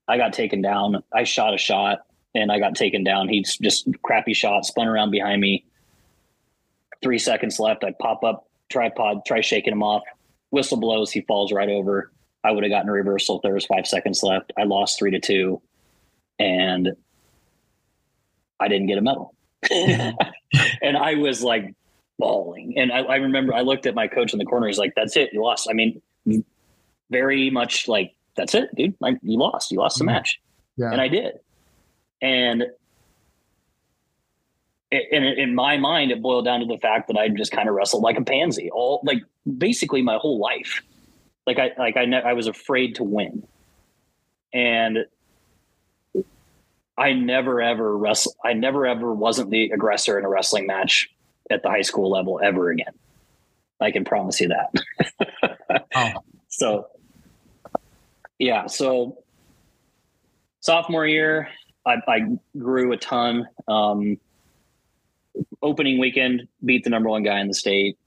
[0.07, 1.03] I got taken down.
[1.13, 2.05] I shot a shot
[2.35, 3.27] and I got taken down.
[3.29, 5.65] He's just crappy shot, spun around behind me.
[7.01, 7.83] Three seconds left.
[7.83, 10.03] I pop up tripod, try shaking him off.
[10.49, 11.11] Whistle blows.
[11.11, 12.11] He falls right over.
[12.43, 14.51] I would have gotten a reversal if there was five seconds left.
[14.57, 15.61] I lost three to two,
[16.39, 16.95] and
[18.59, 19.35] I didn't get a medal.
[19.71, 21.73] and I was like
[22.19, 22.73] bawling.
[22.77, 24.67] And I, I remember I looked at my coach in the corner.
[24.67, 25.29] He's like, "That's it.
[25.33, 26.01] You lost." I mean,
[27.09, 28.95] very much like, "That's it, dude.
[28.99, 29.71] Like you lost.
[29.71, 30.07] You lost the Mhm.
[30.07, 30.39] match."
[30.77, 30.91] Yeah.
[30.91, 31.39] And I did.
[32.21, 32.63] And
[34.91, 38.03] in my mind, it boiled down to the fact that I just kind of wrestled
[38.03, 39.23] like a pansy, all like
[39.57, 40.83] basically my whole life.
[41.47, 43.43] Like I like I ne- I was afraid to win,
[44.53, 44.99] and
[46.97, 48.35] I never ever wrestle.
[48.43, 51.09] I never ever wasn't the aggressor in a wrestling match
[51.49, 52.93] at the high school level ever again.
[53.81, 55.59] I can promise you that.
[55.95, 56.11] Oh.
[56.47, 56.87] So,
[58.39, 58.65] yeah.
[58.65, 59.19] So,
[60.59, 61.49] sophomore year,
[61.85, 62.19] I, I
[62.57, 63.47] grew a ton.
[63.67, 64.17] Um,
[65.61, 67.97] opening weekend, beat the number one guy in the state.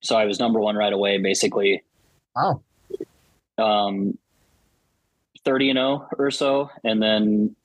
[0.00, 1.82] So I was number one right away, basically.
[2.34, 2.62] Wow.
[3.58, 4.18] Um,
[5.44, 6.70] 30 and 0 or so.
[6.84, 7.56] And then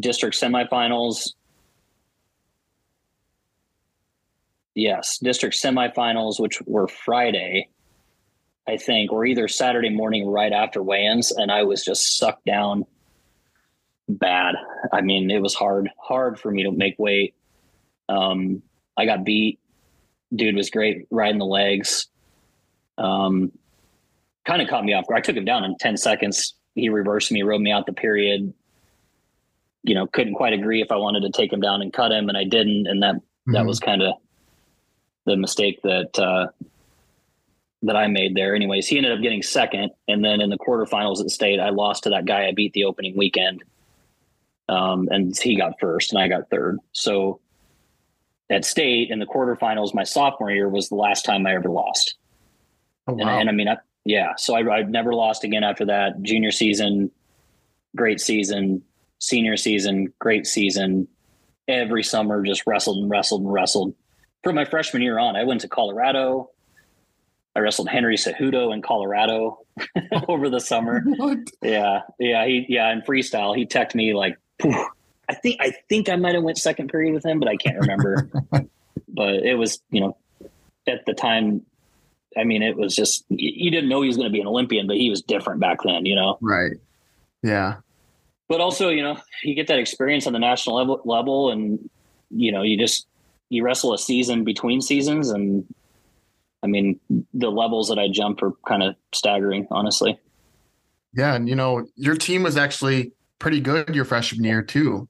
[0.00, 1.34] district semifinals.
[4.74, 7.70] Yes, district semifinals, which were Friday,
[8.68, 12.84] I think, or either Saturday morning right after weigh-ins, and I was just sucked down
[14.08, 14.54] bad.
[14.92, 17.34] I mean, it was hard, hard for me to make weight.
[18.08, 18.62] Um,
[18.96, 19.58] I got beat.
[20.34, 22.08] Dude was great riding the legs.
[22.98, 23.52] Um,
[24.44, 25.18] kind of caught me off guard.
[25.18, 26.54] I took him down in 10 seconds.
[26.74, 28.52] He reversed me, rode me out the period.
[29.86, 32.28] You know, couldn't quite agree if I wanted to take him down and cut him,
[32.28, 32.86] and I didn't.
[32.88, 33.14] And that
[33.46, 33.66] that Mhm.
[33.68, 34.14] was kind of
[35.26, 36.48] the mistake that uh,
[37.82, 38.54] that I made there.
[38.56, 42.02] Anyways, he ended up getting second, and then in the quarterfinals at state, I lost
[42.02, 43.62] to that guy I beat the opening weekend,
[44.68, 46.78] um, and he got first, and I got third.
[46.92, 47.40] So
[48.50, 52.16] at state in the quarterfinals, my sophomore year was the last time I ever lost.
[53.06, 53.38] Oh, And, wow.
[53.38, 56.22] and I mean, I, yeah, so I, I've never lost again after that.
[56.22, 57.10] Junior season,
[57.94, 58.82] great season.
[59.18, 61.08] Senior season, great season.
[61.68, 63.94] Every summer, just wrestled and wrestled and wrestled.
[64.44, 66.50] From my freshman year on, I went to Colorado.
[67.56, 69.64] I wrestled Henry Cejudo in Colorado
[70.28, 71.02] over the summer.
[71.16, 71.38] what?
[71.62, 74.76] Yeah, yeah, he yeah, in freestyle, he teched me like, poof.
[75.28, 77.78] I think I think I might have went second period with him, but I can't
[77.78, 78.30] remember.
[79.08, 80.16] but it was, you know,
[80.86, 81.62] at the time,
[82.36, 84.46] I mean, it was just you you didn't know he was going to be an
[84.46, 86.38] Olympian, but he was different back then, you know.
[86.40, 86.72] Right.
[87.42, 87.76] Yeah.
[88.48, 91.90] But also, you know, you get that experience on the national level, level, and
[92.30, 93.06] you know, you just
[93.48, 95.66] you wrestle a season between seasons, and
[96.62, 96.98] I mean,
[97.32, 100.18] the levels that I jump are kind of staggering, honestly.
[101.14, 101.34] Yeah.
[101.34, 105.08] And, you know, your team was actually pretty good your freshman year, too.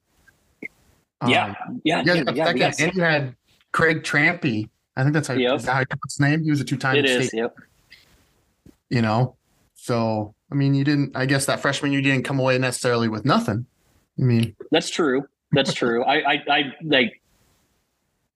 [1.20, 2.14] Um, yeah, yeah, Yeah.
[2.14, 2.80] yeah, yeah, second, yes.
[2.80, 3.34] And you had
[3.72, 4.68] Craig Trampy.
[4.96, 5.60] I think that's how, Yep.
[5.62, 6.44] that how you his name.
[6.44, 7.32] He was a two time it state, is.
[7.32, 7.56] Yep.
[8.90, 9.36] you know.
[9.74, 13.24] So, I mean, you didn't, I guess that freshman you didn't come away necessarily with
[13.24, 13.66] nothing.
[14.18, 15.24] I mean, That's true.
[15.52, 16.04] That's true.
[16.04, 17.20] I, I, I like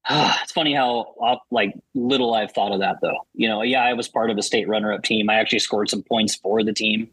[0.10, 3.26] it's funny how uh, like little I've thought of that though.
[3.34, 5.28] You know, yeah, I was part of a state runner-up team.
[5.30, 7.08] I actually scored some points for the team,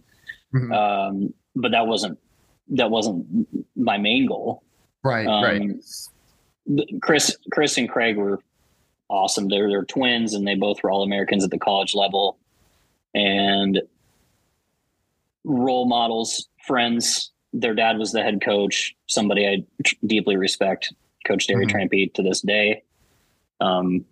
[0.54, 0.74] Mhm.
[0.74, 2.18] um, but that wasn't
[2.70, 4.64] that wasn't my main goal.
[5.04, 6.92] right, um, right.
[7.02, 8.40] Chris, Chris and Craig were
[9.10, 9.48] awesome.
[9.48, 12.38] They're they're twins, and they both were all Americans at the college level,
[13.14, 13.82] and
[15.48, 17.32] role models, friends.
[17.54, 20.94] Their dad was the head coach, somebody I tr- deeply respect,
[21.26, 21.72] Coach Derry Mhm.
[21.72, 22.84] Trampy to this day.
[23.62, 24.06] Um,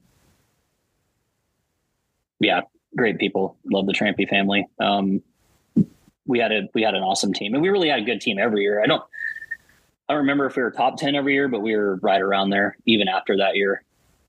[2.40, 2.62] yeah,
[2.96, 3.58] great people.
[3.72, 4.66] Love the Trampy family.
[4.80, 5.22] Um,
[6.26, 8.40] we had a we had an awesome team, and we really had a good team
[8.40, 8.82] every year.
[8.82, 9.04] I don't
[10.10, 12.50] I don't remember if we were top ten every year, but we were right around
[12.50, 13.84] there even after that year.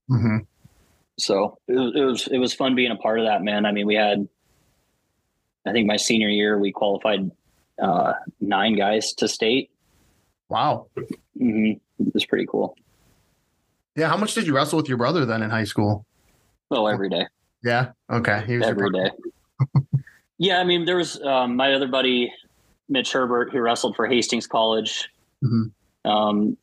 [0.09, 0.39] hmm
[1.19, 3.65] So it was, it was it was fun being a part of that, man.
[3.65, 4.29] I mean, we had,
[5.67, 7.31] I think my senior year we qualified
[7.83, 9.71] uh, nine guys to state.
[10.49, 10.87] Wow.
[11.39, 12.77] hmm It was pretty cool.
[13.97, 14.09] Yeah.
[14.09, 16.07] How much did you wrestle with your brother then in high school?
[16.71, 17.27] Oh, every day,
[17.63, 17.93] Yeah.
[18.11, 18.43] Okay.
[18.47, 19.11] He every day.
[20.39, 22.33] yeah, I mean, there was um, my other buddy,
[22.89, 25.09] Mitch Herbert, who wrestled for Hastings College.
[25.45, 25.71] Mhm.
[26.05, 26.57] Um,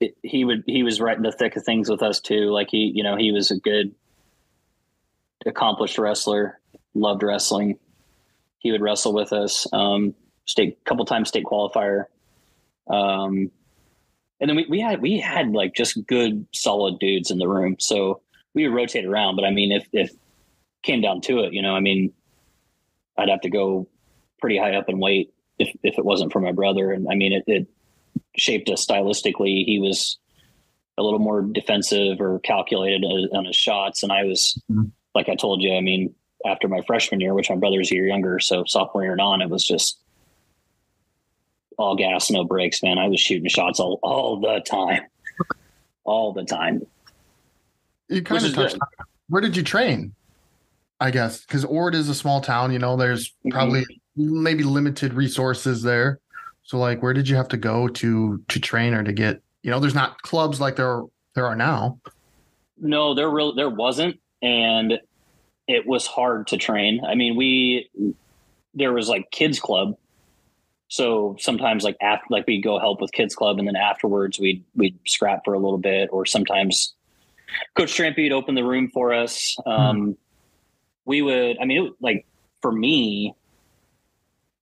[0.00, 2.50] it, he would he was right in the thick of things with us too.
[2.50, 3.94] Like he, you know, he was a good,
[5.46, 6.60] accomplished wrestler.
[6.94, 7.78] Loved wrestling.
[8.62, 9.66] He would wrestle with us.
[9.72, 10.14] Um,
[10.46, 12.04] state couple times state qualifier.
[12.88, 13.50] Um,
[14.40, 17.76] and then we, we had we had like just good solid dudes in the room.
[17.78, 18.20] So
[18.54, 19.36] we would rotate around.
[19.36, 20.10] But I mean, if if
[20.82, 22.12] came down to it, you know, I mean,
[23.16, 23.88] I'd have to go
[24.40, 26.92] pretty high up in weight if if it wasn't for my brother.
[26.92, 27.68] And I mean, it, it
[28.36, 29.64] shaped us stylistically.
[29.64, 30.18] He was
[30.98, 34.90] a little more defensive or calculated on his shots, and I was, Mhm.
[35.14, 36.14] like I told you, I mean,
[36.46, 39.42] after my freshman year, which my brother's a year younger, so sophomore year and on,
[39.42, 39.98] it was just
[41.78, 42.98] all gas, no brakes, man.
[42.98, 45.02] I was shooting shots all all the time,
[46.04, 46.86] all the time.
[48.08, 50.14] You kind of touched on where did you train?
[51.00, 52.72] I guess because Ord is a small town.
[52.72, 53.50] You know, there's Mhm.
[53.50, 53.84] probably
[54.16, 56.20] maybe limited resources there.
[56.64, 59.42] So, like, where did you have to go to to train or to get?
[59.62, 61.98] You know, there's not clubs like there are, there are now.
[62.78, 65.00] No, there real there wasn't, and
[65.72, 67.00] it was hard to train.
[67.06, 67.88] I mean, we
[68.74, 69.96] there was like kids club,
[70.88, 74.64] so sometimes like after like we'd go help with kids club, and then afterwards we'd
[74.74, 76.94] we'd scrap for a little bit, or sometimes
[77.76, 79.56] Coach Trampy would open the room for us.
[79.66, 80.16] Um,
[81.04, 82.26] We would, I mean, it, like
[82.60, 83.34] for me,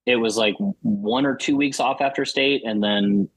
[0.06, 3.28] it was like one or two weeks off after state, and then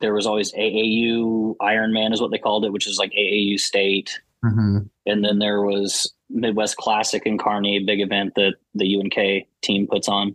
[0.00, 4.20] there was always AAU Ironman is what they called it, which is like AAU state.
[4.44, 4.78] Mm-hmm.
[5.06, 9.86] And then there was Midwest Classic in Kearney, a big event that the UNK team
[9.86, 10.34] puts on.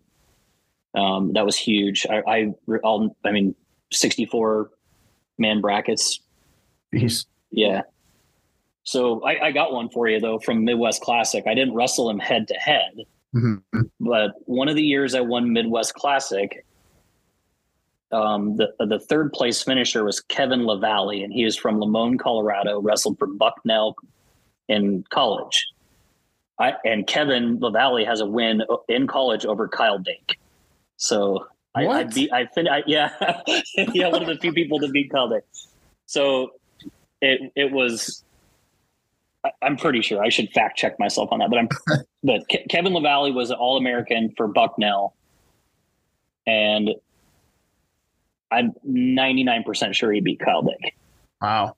[0.96, 2.06] Um, that was huge.
[2.10, 3.56] I, I, I mean,
[3.92, 4.70] 64
[5.38, 6.20] man brackets.
[6.94, 7.26] Jeez.
[7.52, 7.82] Yeah.
[8.84, 11.46] So I, I got one for you though from Midwest Classic.
[11.48, 13.04] I didn't wrestle him head to head,
[13.36, 13.62] Mhm.
[14.00, 16.66] but one of the years I won Midwest Classic,
[18.12, 22.82] um, the the third place finisher was Kevin LaValle, and he was from Lamone, Colorado.
[22.82, 23.96] Wrestled for Bucknell
[24.68, 25.66] in college.
[26.62, 30.38] I, and Kevin LaValle has a win in college over Kyle Dake.
[30.97, 32.32] So I, I beat.
[32.32, 32.67] I fin.
[32.67, 33.10] I, yeah,
[33.93, 34.10] yeah.
[34.10, 35.43] One of the few people to beat Kyle Dake.
[36.06, 36.52] So
[37.21, 38.24] it it was.
[39.43, 41.69] I- I'm pretty sure I should fact check myself on that, but I'm.
[42.24, 45.15] but Ke- Kevin LaValle was an All American for Bucknell,
[46.45, 46.91] and
[48.52, 50.93] I'm 99% sure he beat Kyle Dake.
[51.41, 51.76] Wow.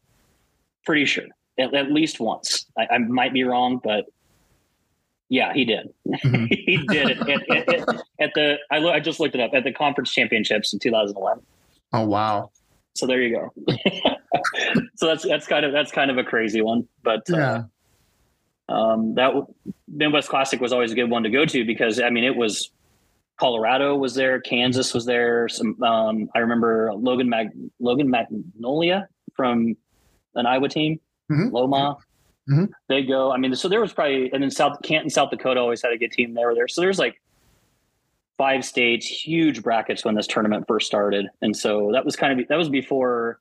[0.85, 1.25] Pretty sure,
[1.57, 2.65] at, at least once.
[2.77, 4.05] I, I might be wrong, but
[5.33, 5.89] yeah, he did.
[6.07, 6.47] Mhm.
[6.67, 8.57] he did it at, at, at, at the.
[8.69, 11.43] I, lo- I just looked it up at the conference championships in 2011.
[11.91, 12.51] Oh wow.
[12.95, 13.51] So there you go.
[14.95, 17.63] so that's that's kind of that's kind of a crazy one, but uh, Yeah.
[18.69, 19.31] um, that
[19.87, 22.69] Midwest Classic was always a good one to go to because I mean it was
[23.39, 25.49] Colorado was there, Kansas was there.
[25.49, 27.47] Some um, I remember Logan Mag
[27.79, 29.75] Logan Magnolia from
[30.35, 30.99] an Iowa team,
[31.31, 31.51] Mhm.
[31.51, 31.97] Loma.
[32.49, 32.69] Mhm.
[32.89, 33.31] They go.
[33.31, 35.97] I mean, so there was probably and then South Canton, South Dakota always had a
[35.97, 36.33] good team.
[36.33, 36.67] They were there.
[36.67, 37.21] So there's like
[38.37, 42.47] five states, huge brackets when this tournament first started, and so that was kind of
[42.49, 43.39] that was before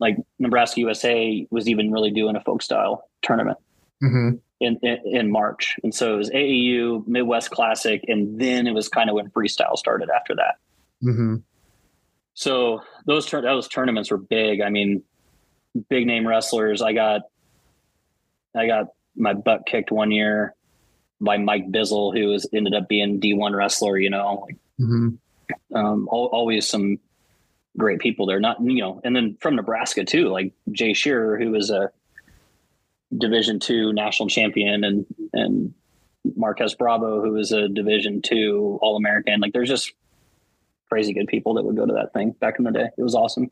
[0.00, 3.58] like Nebraska USA was even really doing a folk style tournament
[4.00, 8.72] hmm in, in in March, and so it was AAU Midwest Classic, and then it
[8.72, 10.56] was kind of when freestyle started after that.
[11.02, 11.36] hmm
[12.34, 14.60] So those those tournaments were big.
[14.60, 15.02] I mean,
[15.88, 16.82] big name wrestlers.
[16.82, 17.22] I got
[18.58, 20.54] I got my butt kicked one year
[21.20, 23.98] by Mike Bizzle, who was ended up being D one wrestler.
[23.98, 25.08] You know, like, hmm
[25.74, 26.98] um, al- always some
[27.76, 28.40] great people there.
[28.40, 31.90] Not you know, and then from Nebraska too, like Jay Shearer, who was a
[33.16, 35.74] Division two national champion, and and
[36.36, 39.40] Marquez Bravo, who was a Division two All American.
[39.40, 39.92] Like there's just
[40.88, 42.88] crazy good people that would go to that thing back in the day.
[42.96, 43.50] It was awesome.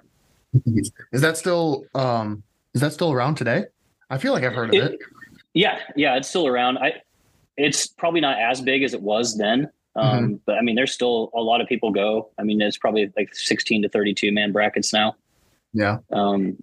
[1.13, 2.43] Is that still um
[2.75, 3.65] is that still around today?
[4.11, 4.93] I feel like I've heard of it.
[4.95, 5.01] It-
[5.55, 6.79] Yeah, yeah, it's still around.
[6.79, 7.01] I
[7.57, 9.71] it's probably not as big as it was then.
[9.95, 12.29] Um, but I mean, there's still a lot of people go.
[12.39, 15.17] I mean, it's probably like 16 to 32 man brackets now.
[15.73, 15.99] Yeah.
[16.13, 16.63] Um,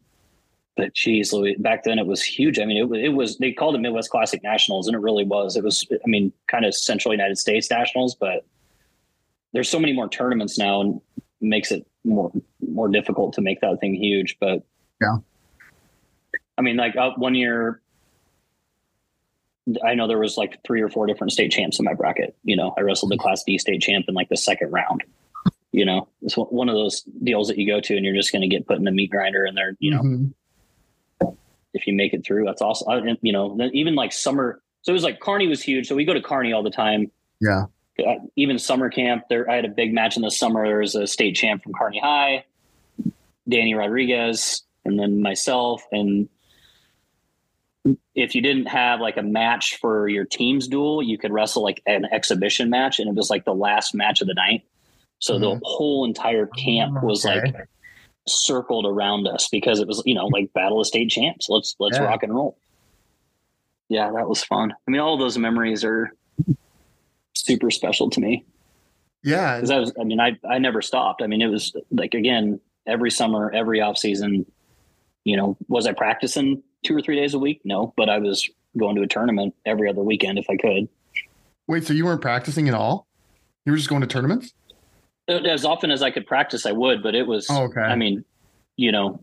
[0.78, 2.60] but geez, Louis, back then it was huge.
[2.60, 5.24] I mean, it, wa- it was, they called it Midwest Classic Nationals and it really
[5.26, 8.46] was, it was, I mean, kind of central United States nationals, but
[9.54, 11.02] there's so many more tournaments now and
[11.42, 12.32] makes it more,
[12.70, 14.38] more difficult to make that thing huge.
[14.40, 14.62] But
[15.02, 15.18] Yeah.
[16.58, 17.82] I mean, like uh, one year,
[19.84, 22.36] I know there was like three or four different state champs in my bracket.
[22.44, 25.04] You know, I wrestled the Class D state champ in like the second round.
[25.72, 28.42] You know, it's one- of those deals that you go to and you're just going
[28.44, 30.34] to get put in the meat grinder, and they're you know Mhm.
[31.74, 32.90] if you make it through, that's awesome.
[32.90, 34.62] I, you know, even like summer.
[34.84, 35.88] So it was like Kearney was huge.
[35.88, 37.10] So we go to Kearney all the time.
[37.42, 37.66] Yeah.
[38.06, 40.68] Uh, even summer camp, there I had a big match in the summer.
[40.68, 42.44] There was a state champ from Kearney High,
[43.48, 45.84] Danny Rodriguez, and then myself.
[45.92, 46.28] And
[48.16, 51.82] if you didn't have like a match for your team's duel, you could wrestle like
[51.86, 54.64] an exhibition match, and it was like the last match of the night.
[55.20, 55.60] So the Mhm.
[55.64, 57.42] whole entire camp was Okay.
[57.52, 57.68] like
[58.28, 61.50] circled around us because it was you know like battle of state champs.
[61.50, 62.06] Let's let's Yeah.
[62.06, 62.58] rock and roll.
[63.90, 64.72] Yeah, that was fun.
[64.88, 66.12] I mean, all of those memories are
[67.34, 68.46] super special to me
[69.24, 69.56] Yeah.
[69.58, 69.92] because I was.
[70.00, 71.22] I mean, I I never stopped.
[71.22, 74.46] I mean, it was like again every summer, every off season.
[75.26, 77.62] You know, was I practicing two or three days a week?
[77.64, 80.88] No, but I was going to a tournament every other weekend if I could.
[81.68, 83.08] Wait, so you weren't practicing at all?
[83.66, 84.54] You were just going to tournaments?
[85.28, 87.02] As often as I could practice, I would.
[87.02, 87.48] But it was.
[87.50, 87.80] Oh, okay.
[87.82, 88.26] I mean,
[88.76, 89.22] you know,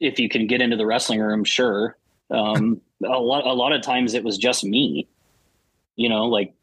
[0.00, 1.96] if you can get into the wrestling room, sure.
[2.30, 5.06] Um, a lot, a lot of times it was just me.
[5.96, 6.54] You know, like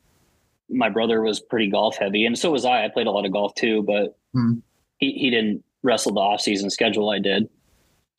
[0.70, 2.84] my brother was pretty golf heavy, and so was I.
[2.86, 4.56] I played a lot of golf too, but Hmm.
[4.98, 7.10] he he didn't wrestle the off season schedule.
[7.10, 7.50] I did.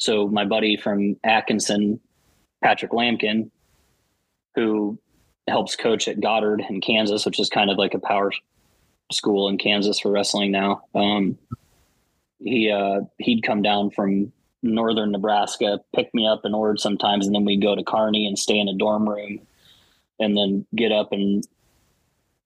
[0.02, 2.00] So my buddy from Atkinson,
[2.60, 3.52] Patrick Lampkin,
[4.56, 4.98] who
[5.46, 8.32] helps coach at Goddard in Kansas, which is kind of like a power
[9.12, 10.82] school in Kansas for wrestling now.
[10.92, 11.38] Um,
[12.40, 14.32] he uh, he'd come down from
[14.64, 18.36] northern Nebraska, pick me up in Ord sometimes, and then we'd go to Kearney and
[18.36, 19.38] stay in a dorm room,
[20.18, 21.46] and then get up and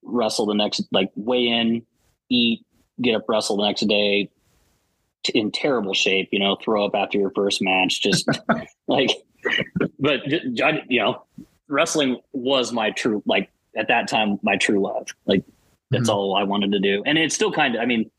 [0.03, 1.87] wrestle the next like weigh in,
[2.29, 2.67] eat,
[3.01, 4.31] get up, wrestle the next day.
[5.25, 8.29] T- In terrible shape, you know, throw up after your first match, just
[8.89, 9.11] like,
[9.99, 11.23] but you know,
[11.69, 15.09] wrestling was my true, like at that time, my true love.
[15.27, 15.45] Like
[15.91, 16.15] that's Mhm.
[16.15, 17.03] all I wanted to do.
[17.07, 18.11] And it's still kind of, I mean,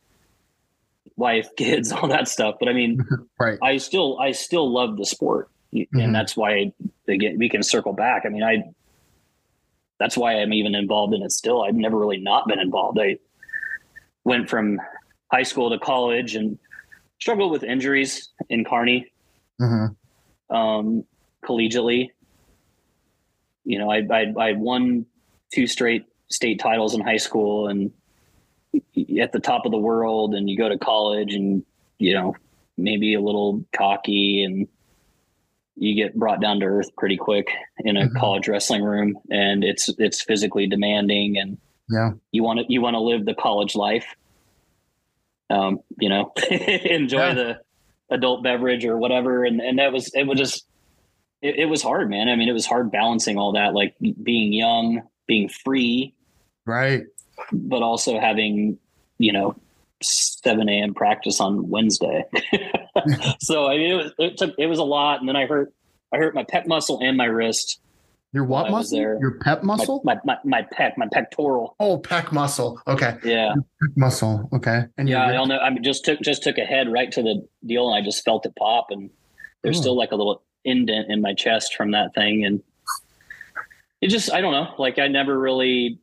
[1.16, 2.56] wife, kids, all that stuff.
[2.60, 3.06] But I mean,
[3.40, 3.58] Right.
[3.62, 5.50] I still, I still love the sport.
[5.74, 5.88] Mhm.
[6.04, 6.72] And that's why
[7.08, 8.24] again, we can circle back.
[8.26, 8.64] I mean, I,
[10.00, 11.64] that's why I'm even involved in it still.
[11.64, 13.00] I've never really not been involved.
[13.02, 13.18] I
[14.24, 14.80] went from
[15.32, 16.60] high school to college and
[17.20, 19.12] struggled with injuries in Kearney,
[19.60, 19.96] Mhm.
[20.50, 21.04] um,
[21.44, 22.10] collegiately.
[23.66, 25.06] You know, I, I, I won
[25.54, 27.92] two straight state titles in high school and
[29.20, 31.64] at the top of the world and you go to college and,
[32.00, 32.36] you know,
[32.78, 34.68] maybe a little cocky and
[35.76, 37.48] you get brought down to earth pretty quick
[37.80, 38.16] in a Mhm.
[38.20, 41.58] college wrestling room and it's, it's physically demanding and
[41.90, 42.12] Yeah.
[42.32, 44.06] you want to, you want to live the college life.
[45.50, 47.34] Um, you know, enjoy Yeah.
[47.34, 47.62] the
[48.10, 49.46] adult beverage or whatever.
[49.46, 50.66] And, and that was, it was just,
[51.42, 52.28] it, it was hard, man.
[52.30, 56.14] I mean, it was hard balancing all that, like being young, being free,
[56.66, 57.04] Right.
[57.52, 58.78] but also having,
[59.20, 59.56] you know,
[60.02, 60.94] 7 a.m.
[60.94, 62.24] practice on Wednesday.
[63.40, 65.20] so I mean, it was, it took, it was a lot.
[65.20, 65.74] And then I hurt,
[66.14, 67.80] I hurt my pec muscle and my wrist,
[68.34, 68.98] Your what muscle?
[68.98, 70.02] Your pep muscle?
[70.04, 71.76] my, my, my pec, my pectoral.
[71.80, 72.80] oh, pec muscle.
[72.86, 73.16] Okay.
[73.24, 73.54] Yeah.
[73.82, 74.50] Pec muscle.
[74.54, 74.84] Okay.
[74.98, 75.26] And Yeah.
[75.26, 75.58] I don't know.
[75.60, 78.23] I mean, just took, just took a head right to the deal and I just
[78.25, 79.10] felt it pop and
[79.63, 79.82] there's Oh.
[79.82, 82.44] still like a little indent in my chest from that thing.
[82.46, 82.62] And
[84.02, 84.73] it just, I don't know.
[84.78, 86.00] Like I never really,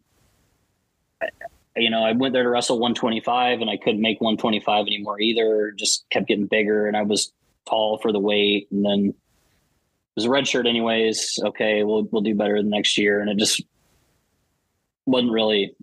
[1.76, 5.72] you know, I went there to wrestle 125 and I couldn't make 125 anymore either.
[5.76, 7.32] Just kept getting bigger and I was
[7.68, 8.68] tall for the weight.
[8.70, 9.14] And then
[10.16, 11.38] was a red shirt anyways.
[11.44, 11.82] Okay.
[11.84, 13.20] We'll, we'll do better the next year.
[13.20, 13.62] And it just
[15.06, 15.74] wasn't really,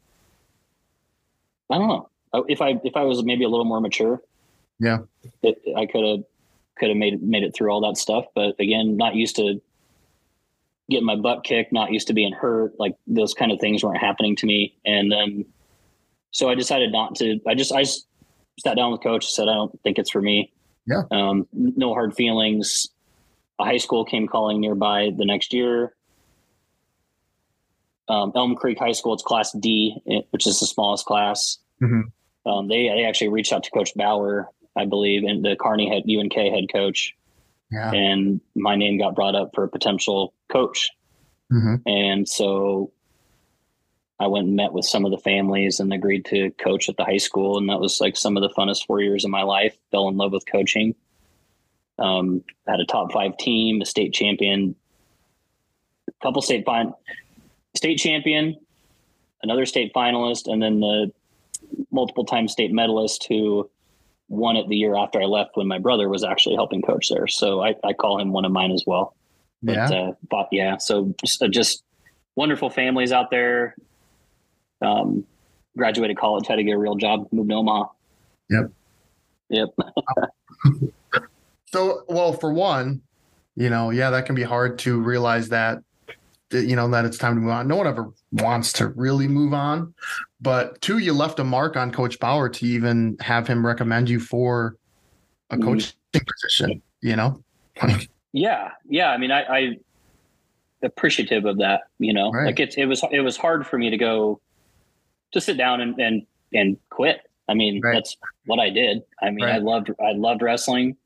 [1.69, 2.09] I don't know.
[2.47, 4.21] If I, if I was maybe a little more mature,
[4.79, 4.99] Yeah.
[5.43, 6.23] it, I could have,
[6.77, 8.25] could have made, made it through all that stuff.
[8.33, 9.61] But again, not used to
[10.89, 12.79] getting my butt kicked, not used to being hurt.
[12.79, 14.75] Like those kind of things weren't happening to me.
[14.85, 15.45] And then,
[16.31, 19.53] so I decided not to, I just, I sat down with coach, and said, I
[19.53, 20.51] don't think it's for me.
[20.87, 21.03] Yeah.
[21.11, 22.87] Um, no hard feelings.
[23.61, 25.93] A high school came calling nearby the next year.
[28.09, 31.59] Um, Elm Creek High School, it's class D, eh, which is the smallest class.
[31.81, 32.11] Mhm.
[32.45, 36.03] Um, they, they actually reached out to coach Bauer, I believe, and the Kearney head
[36.09, 37.15] UNK head coach.
[37.71, 37.91] Yeah.
[37.91, 40.89] And my name got brought up for a potential coach.
[41.49, 42.91] hmm And so
[44.19, 47.05] I went and met with some of the families and agreed to coach at the
[47.05, 47.57] high school.
[47.57, 49.77] And that was like some of the funnest four years of my life.
[49.91, 50.95] Fell in love with coaching.
[52.01, 54.75] Um, had a top five team, a state champion,
[56.07, 56.93] a couple state fin-
[57.75, 58.57] state champion,
[59.43, 61.11] another state finalist, and then the
[61.91, 63.69] multiple time state medalist who
[64.29, 67.27] won it the year after I left when my brother was actually helping coach there.
[67.27, 69.13] So I, I call him one of mine as well.
[69.61, 69.89] But, Yeah.
[69.89, 71.83] uh, but yeah, so just, uh, just
[72.35, 73.75] wonderful families out there.
[74.81, 75.25] Um,
[75.77, 77.89] graduated college, had to get a real job, moved to Omaha.
[78.49, 78.71] Yep.
[79.49, 79.69] Yep.
[81.73, 83.01] So, well, for one,
[83.55, 85.79] you know, yeah, that can be hard to realize that,
[86.51, 87.67] you know, that it's time to move on.
[87.67, 89.93] No one ever wants to really move on.
[90.41, 94.19] But two, you left a mark on Coach Bauer to even have him recommend you
[94.19, 94.75] for
[95.49, 95.63] a Mhm.
[95.63, 97.41] coaching position, you know?
[98.33, 98.71] Yeah.
[98.89, 99.09] Yeah.
[99.11, 99.77] I mean, I, I
[100.83, 102.47] appreciative of that, you know, Right.
[102.47, 104.41] like it's, it was, it was hard for me to go
[105.31, 107.21] to sit down and, and, and quit.
[107.47, 107.93] I mean, Right.
[107.93, 109.03] that's what I did.
[109.21, 110.97] I mean, I loved, I loved wrestling.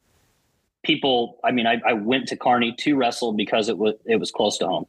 [0.86, 4.32] People, I mean, I, I went to Kearney to wrestle because it was, it was
[4.32, 4.86] close to home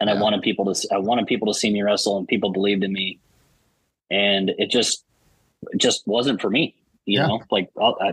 [0.00, 2.84] and I wanted people to, I wanted people to see me wrestle and people believed
[2.84, 3.18] in me.
[4.10, 5.04] And it just,
[5.72, 7.26] it just wasn't for me, you Yeah.
[7.26, 8.12] know, like I'll, I,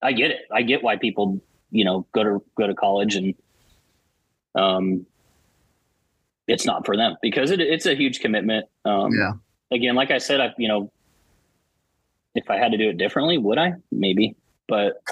[0.00, 0.40] I get it.
[0.50, 3.34] I get why people, you know, go to, go to college and,
[4.54, 5.06] um,
[6.48, 8.66] it's not for them because it, it's a huge commitment.
[8.84, 9.32] Um, yeah.
[9.70, 10.90] again, like I said, I, you know,
[12.34, 13.74] if I had to do it differently, would I?
[13.90, 15.02] Maybe, but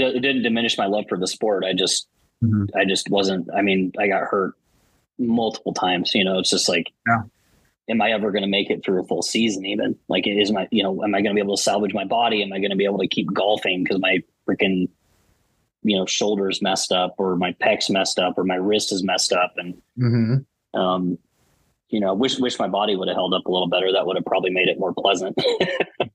[0.00, 1.64] it, it didn't diminish my love for the sport.
[1.64, 2.08] I just,
[2.42, 2.68] Mhm.
[2.74, 4.54] I just wasn't, I mean, I got hurt
[5.18, 7.22] multiple times, you know, it's just like, Yeah.
[7.88, 9.64] am I ever going to make it through a full season?
[9.66, 12.04] Even like, is my, you know, am I going to be able to salvage my
[12.04, 12.42] body?
[12.42, 13.84] Am I going to be able to keep golfing?
[13.86, 14.88] Cause my freaking,
[15.82, 19.32] you know, shoulders messed up or my pecs messed up or my wrist is messed
[19.32, 19.54] up.
[19.56, 20.36] And, hmm
[20.74, 21.18] um,
[21.94, 23.92] you know, wish wish my body would have held up a little better.
[23.92, 25.38] That would have probably made it more pleasant.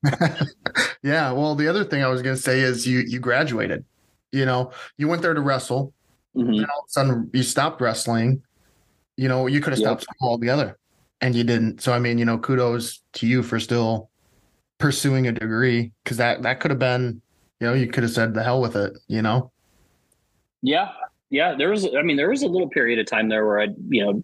[1.01, 1.31] yeah.
[1.31, 3.85] Well, the other thing I was going to say is you, you graduated,
[4.33, 5.93] you know, you went there to wrestle.
[6.35, 6.57] Mhm.
[6.57, 8.43] then all of a sudden you stopped wrestling.
[9.15, 9.87] You know, you could have Yep.
[9.87, 10.77] stopped school altogether
[11.21, 11.81] and you didn't.
[11.81, 14.09] So I mean, you know, kudos to you for still
[14.79, 17.21] pursuing a degree because that that could have been,
[17.61, 19.49] you know, you could have said the hell with it, you know.
[20.61, 20.89] Yeah,
[21.29, 21.55] yeah.
[21.57, 24.05] There was, I mean, there was a little period of time there where I, you
[24.05, 24.23] know,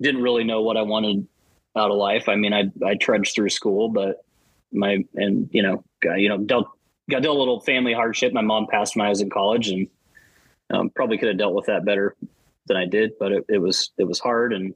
[0.00, 1.26] didn't really know what I wanted
[1.76, 2.28] out of life.
[2.28, 4.24] I mean, I I trudged through school, but
[4.72, 6.68] my and you know, got, you know, dealt
[7.10, 8.32] got dealt a little family hardship.
[8.32, 9.88] My mom passed when I was in college, and
[10.70, 12.16] um, probably could have dealt with that better
[12.66, 13.12] than I did.
[13.18, 14.74] But it, it was it was hard, and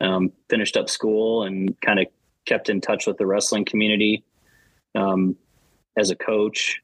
[0.00, 2.06] um, finished up school and kind of
[2.44, 4.22] kept in touch with the wrestling community
[4.94, 5.36] um,
[5.96, 6.80] as a coach,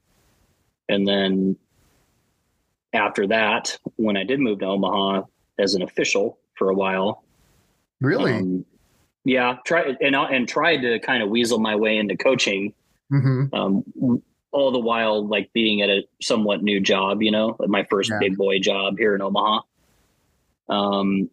[0.89, 1.57] and then
[2.95, 5.23] after that, when I did move to Omaha
[5.59, 7.25] as an official for a while,
[8.03, 8.33] Really?
[8.33, 8.65] um,
[9.25, 12.75] yeah, try and and tried to kind of weasel my way into coaching,
[13.11, 13.85] hmm um,
[14.51, 18.11] all the while like being at a somewhat new job, you know, like my first
[18.11, 18.19] Yeah.
[18.21, 19.61] big boy job here in Omaha.
[20.69, 21.31] Um,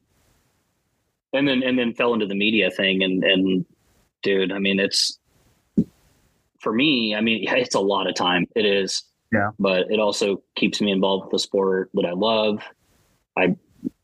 [1.33, 3.65] and then and then fell into the media thing, and and
[4.21, 5.19] dude, I mean, it's
[6.59, 7.15] for me.
[7.15, 8.45] I mean, it's a lot of time.
[8.55, 9.03] It is.
[9.31, 9.51] Yeah.
[9.59, 12.61] But it also keeps me involved with the sport that I love.
[13.37, 13.55] I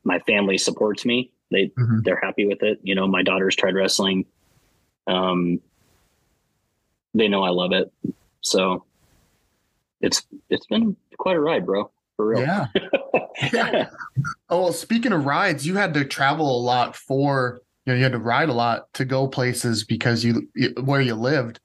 [0.04, 1.32] my family supports me.
[1.52, 2.04] They Mhm.
[2.04, 2.80] they're happy with it.
[2.84, 4.26] You know, my daughters tried wrestling.
[5.08, 5.60] Um,
[7.14, 7.92] they know I love it,
[8.42, 8.84] so
[10.02, 11.92] it's it's been quite a ride, bro.
[12.18, 12.42] For real.
[12.42, 12.68] Yeah.
[13.54, 13.90] yeah.
[14.50, 18.04] Oh, well, speaking of rides, you had to travel a lot for, you know, you
[18.04, 21.60] had to ride a lot to go places because you, you where you lived.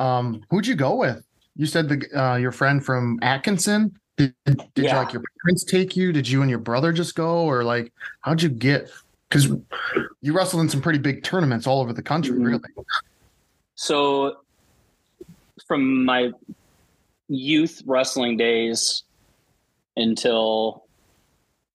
[0.00, 1.24] Um, who'd you go with?
[1.54, 3.96] You said the uh, your friend from Atkinson.
[4.16, 6.12] Did, did you like your parents take you?
[6.12, 8.90] Did you and your brother just go, or like how'd you get?
[9.32, 9.58] Because
[10.20, 12.44] you wrestled in some pretty big tournaments all over the country, Mhm.
[12.46, 12.86] really.
[13.76, 14.36] So,
[15.66, 16.32] from my
[17.28, 19.04] youth wrestling days
[19.96, 20.84] until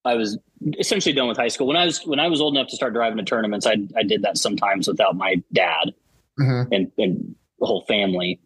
[0.05, 0.37] I was
[0.77, 2.93] essentially done with high school, when I was when I was old enough to start
[2.93, 5.93] driving to tournaments, I I did that sometimes without my dad
[6.39, 6.67] Mhm.
[6.71, 8.39] and and the whole family,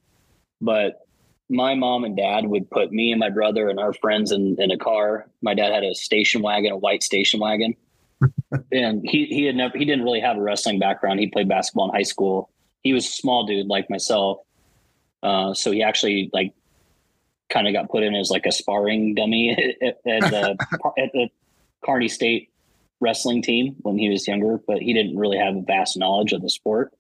[0.62, 1.06] but
[1.50, 4.72] my mom and dad would put me and my brother and our friends in, in
[4.72, 5.28] a car.
[5.42, 7.76] My dad had a station wagon, a white station wagon.
[8.72, 11.20] And he, he had never, he didn't really have a wrestling background.
[11.20, 12.50] He played basketball in high school
[12.82, 14.40] he was a small dude like myself.
[15.24, 16.54] Uh, so he actually like
[17.50, 19.52] kind of got put in as like a sparring dummy
[19.82, 20.58] at, at, the,
[20.98, 21.30] at the
[21.86, 22.50] Kearney State
[23.00, 26.42] wrestling team when he was younger, but he didn't really have a vast knowledge of
[26.42, 26.94] the sport.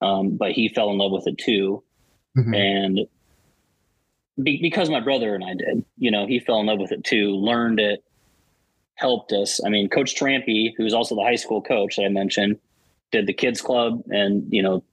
[0.00, 1.82] Um, but he fell in love with it too.
[2.36, 2.56] Mhm.
[2.56, 3.00] And
[4.42, 7.04] be, because my brother and I did, you know, he fell in love with it
[7.04, 8.04] too, learned it,
[8.94, 9.60] helped us.
[9.64, 12.58] I mean, Coach Trampy, who's also the high school coach that I mentioned,
[13.10, 14.84] did the kids club and, you know,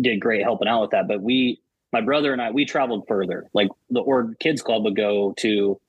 [0.00, 1.08] did great helping out with that.
[1.08, 1.60] But we,
[1.92, 3.48] my brother and I, we traveled further.
[3.52, 5.80] Like the or kids club would go to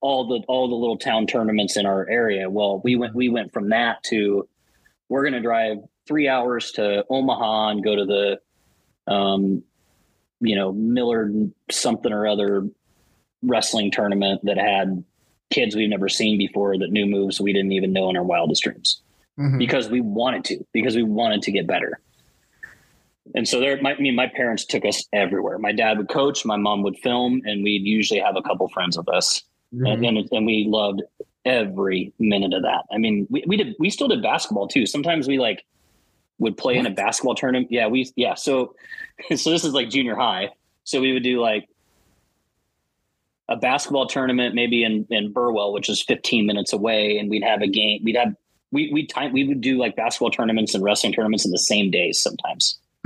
[0.00, 2.48] all the all the little town tournaments in our area.
[2.50, 4.48] Well, we went we went from that to
[5.08, 9.62] we're going to drive three hours to Omaha and go to the, um,
[10.40, 12.68] you know, Millard something or other
[13.42, 15.04] wrestling tournament that had
[15.50, 18.62] kids we've never seen before that knew moves we didn't even know in our wildest
[18.62, 19.00] dreams
[19.38, 19.58] Mhm.
[19.58, 22.00] because we wanted to because we wanted to get better.
[23.34, 25.58] And so there, my, I mean, my parents took us everywhere.
[25.58, 28.96] My dad would coach, my mom would film, and we'd usually have a couple friends
[28.96, 29.42] with us,
[29.72, 31.02] and, and and we loved
[31.44, 32.84] every minute of that.
[32.90, 34.86] I mean, we, we did we still did basketball too.
[34.86, 35.64] Sometimes we like
[36.38, 37.68] would play in a basketball tournament.
[37.70, 38.34] Yeah, we yeah.
[38.34, 38.74] So
[39.36, 40.50] so this is like junior high.
[40.84, 41.68] So we would do like
[43.48, 47.62] a basketball tournament maybe in in Burwell, which is 15 minutes away, and we'd have
[47.62, 48.00] a game.
[48.04, 48.34] We'd have
[48.72, 51.90] we we time we would do like basketball tournaments and wrestling tournaments in the same
[51.90, 52.78] days sometimes.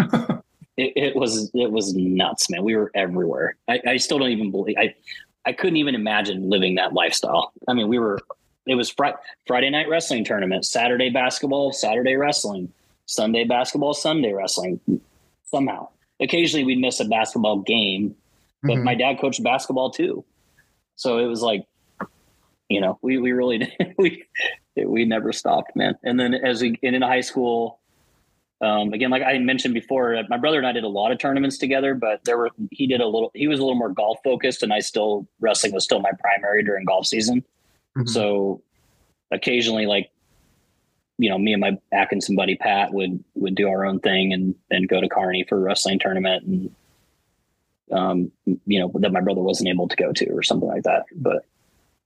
[0.78, 2.64] it, it was it was nuts, man.
[2.64, 3.57] We were everywhere.
[3.68, 4.95] I, I still don't even believe I
[5.45, 7.53] I couldn't even imagine living that lifestyle.
[7.68, 8.18] I mean, we were
[8.66, 9.14] it was fri-
[9.47, 12.72] Friday night wrestling tournament, Saturday basketball, Saturday wrestling,
[13.07, 14.80] Sunday basketball, Sunday wrestling.
[15.45, 15.88] Somehow,
[16.20, 18.14] occasionally we'd miss a basketball game,
[18.62, 18.84] but Mhm.
[18.84, 20.24] my dad coached basketball too,
[21.01, 21.64] so it was like,
[22.68, 24.22] you know, we we really we
[24.76, 25.94] we never stopped, man.
[26.05, 27.80] And then as we get into high school,
[28.61, 31.57] um, again, like I mentioned before, my brother and I did a lot of tournaments
[31.57, 34.62] together, but there were he did a little he was a little more golf focused,
[34.62, 37.44] and I still wrestling was still my primary during golf season.
[37.96, 38.07] Mhm.
[38.07, 38.62] So
[39.30, 40.11] occasionally, like
[41.16, 44.55] you know, me and my Atkinson buddy Pat would would do our own thing and
[44.70, 46.70] and go to Kearney for a wrestling tournament and
[47.93, 48.30] um
[48.66, 51.05] you know that my brother wasn't able to go to or something like that.
[51.14, 51.45] But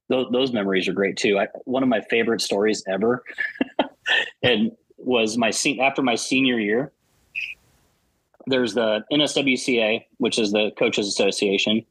[0.08, 1.38] those those memories are great too.
[1.38, 3.22] I, one of my favorite stories ever,
[4.42, 6.92] and was my se- after my senior year.
[8.46, 11.84] There's the NSWCA, which is the Coaches Association.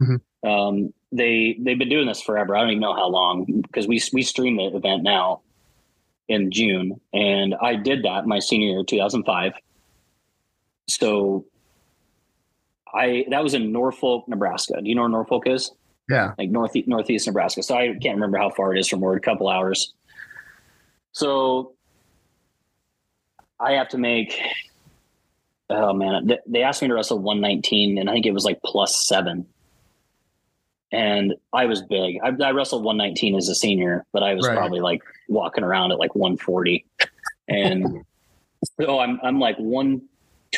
[0.00, 0.20] Mhm.
[0.44, 2.56] Um, they they've been doing this forever.
[2.56, 5.40] I don't even know how long because we we stream the event now
[6.28, 9.52] in June, and I did that my senior year, 2005.
[10.88, 11.44] So
[12.94, 14.74] I that was in Norfolk, Nebraska.
[14.82, 15.70] Do you know where Norfolk is?
[16.08, 16.34] Yeah.
[16.38, 17.62] like northeast northeast Nebraska.
[17.64, 19.92] So I can't remember how far it is from where a couple hours.
[21.12, 21.72] So
[23.58, 24.38] I have to make.
[25.68, 29.04] Oh man, They- asked me to wrestle 119, and I think it was like plus
[29.06, 29.46] seven.
[30.92, 32.18] And I was big.
[32.22, 34.56] I, I wrestled 119 as a senior, but I was Right.
[34.56, 36.86] probably like walking around at like 140.
[37.48, 38.04] And
[38.80, 39.56] so I'm I'm like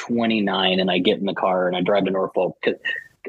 [0.01, 2.64] 129, and I get in the car and I drive to Norfolk.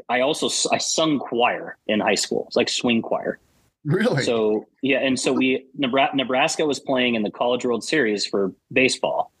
[0.08, 2.44] I also I sung choir in high school.
[2.48, 3.38] It's like swing choir.
[3.84, 4.22] Really?
[4.24, 9.32] So yeah, and so we Nebraska was playing in the College World Series for baseball,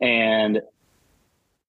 [0.00, 0.60] and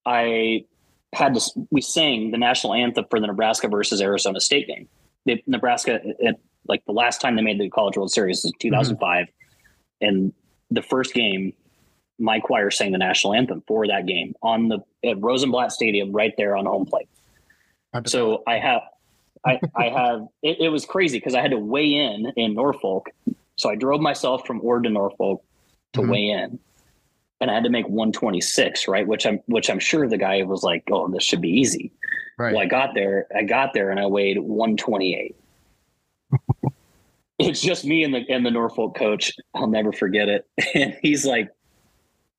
[0.05, 0.66] I
[1.14, 1.66] had to.
[1.72, 4.88] We sang the national anthem for the Nebraska versus Arizona State game.
[5.26, 6.36] They, Nebraska, it,
[6.68, 8.70] like the last time they made the College World Series was mm-hmm.
[8.70, 9.28] 2005,
[10.01, 10.34] and
[10.70, 11.53] the first game,
[12.20, 16.34] my choir sang the national anthem for that game on the at Rosenblatt Stadium right
[16.38, 17.07] there on home plate.
[18.05, 18.82] So I have,
[19.45, 23.09] I, I have, it, it was crazy because I had to weigh in in Norfolk.
[23.55, 25.43] So I drove myself from Ord to Norfolk
[25.93, 26.09] to Mhm.
[26.09, 26.59] weigh in
[27.41, 29.05] and I had to make 126, right.
[29.05, 31.91] Which I'm, which I'm sure the guy was like, Oh, this should be easy.
[32.38, 32.53] right.
[32.53, 35.36] Well, I got there, I got there and I weighed 128.
[37.39, 39.34] it's just me and the, and the Norfolk coach.
[39.53, 40.47] I'll never forget it.
[40.76, 41.49] And he's like,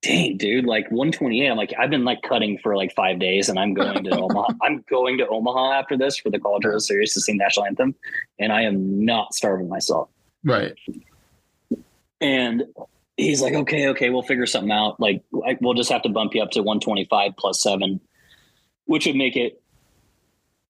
[0.05, 1.49] dang, dude, like 128.
[1.49, 4.53] I'm like, I've been like cutting for like five days and I'm going to Omaha.
[4.63, 7.95] I'm going to Omaha after this for the College World Series to sing national anthem.
[8.39, 10.09] And I am not starving myself.
[10.45, 10.75] right.
[12.21, 12.65] And
[13.17, 14.99] he's like, okay, okay, we'll figure something out.
[14.99, 18.01] Like, I, we'll just have to bump you up to 125 plus seven,
[18.87, 19.61] which would make it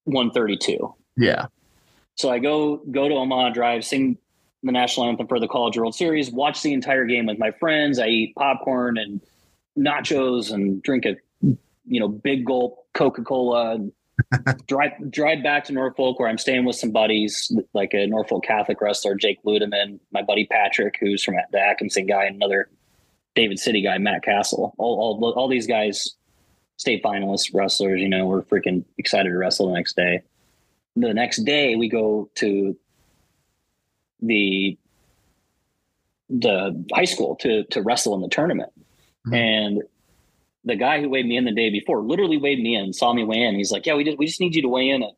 [0.05, 0.95] 132.
[1.17, 1.47] Yeah.
[2.17, 4.19] So I go go to Omaha, drive, sing
[4.65, 7.99] the national anthem for the College World Series, watch the entire game with my friends.
[7.99, 9.21] I eat popcorn and
[9.79, 13.79] nachos and drink a you know big gulp Coca Cola.
[14.69, 18.81] drive drive back to Norfolk where I'm staying with some buddies, like a Norfolk Catholic
[18.81, 22.71] wrestler, Jake Ludeman, my buddy Patrick, who's from the Atkinson guy, and another
[23.35, 26.15] David City guy, Matt Castle, all, all, all these guys,
[26.77, 30.23] state finalists, wrestlers, you know, we're freaking excited to wrestle the next day.
[30.95, 32.77] The next day we go to
[34.25, 34.79] the
[36.31, 38.73] the high school to to wrestle in the tournament.
[39.27, 39.35] Mhm.
[39.37, 39.83] And
[40.65, 43.25] the guy who weighed me in the day before literally weighed me in, saw me
[43.25, 43.55] weigh in.
[43.55, 45.13] He's like, "Yeah, we just we just need you to weigh in at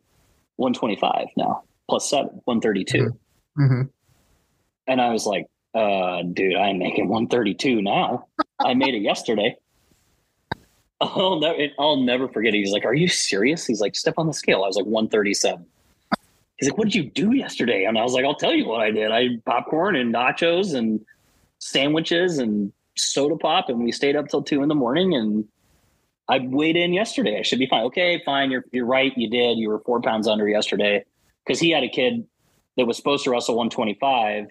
[0.56, 3.16] 125 now, plus seven, 132."
[3.56, 3.82] hmm
[4.88, 8.26] And I was like, uh, dude, I'm making 132 now.
[8.58, 9.56] I made it yesterday.
[11.00, 12.58] I'll never, I'll never forget it.
[12.58, 13.66] He's like, are you serious?
[13.66, 14.64] He's like, step on the scale.
[14.64, 15.66] I was like 137.
[16.58, 17.84] He's like, what did you do yesterday?
[17.84, 19.10] And I was like, I'll tell you what I did.
[19.10, 21.04] I had popcorn and nachos and
[21.58, 23.68] sandwiches and soda pop.
[23.68, 25.44] And we stayed up till two in the morning and
[26.28, 27.38] I weighed in yesterday.
[27.38, 27.84] I should be fine.
[27.84, 28.50] Okay, fine.
[28.50, 29.12] You're, you're right.
[29.16, 29.58] You did.
[29.58, 31.04] You were four pounds under yesterday.
[31.46, 32.26] Cause he had a kid
[32.76, 34.46] that was supposed to wrestle 125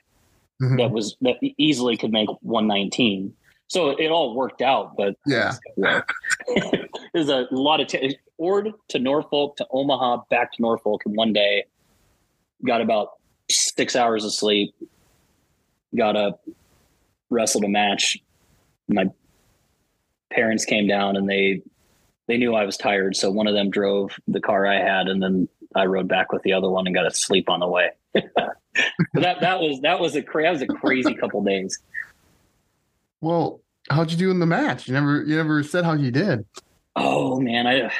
[0.61, 0.77] Mhm.
[0.77, 3.33] that was that easily could make 119.
[3.67, 5.55] So it all worked out, but Yeah.
[7.13, 11.33] there's a lot of t- Ord to Norfolk to Omaha back to Norfolk in one
[11.33, 11.65] day.
[12.63, 13.09] Got about
[13.49, 14.75] six hours of sleep.
[15.95, 16.43] Got up,
[17.29, 18.17] wrestled a match.
[18.87, 19.09] My
[20.31, 21.61] parents came down and they
[22.27, 25.21] they knew I was tired, so one of them drove the car I had, and
[25.21, 27.89] then I rode back with the other one and got to sleep on the way.
[29.13, 31.79] That that was that was a that was a crazy couple days.
[33.21, 34.87] Well, how'd you do in the match?
[34.87, 36.45] You never you never said how you did.
[36.95, 37.91] Oh man, I,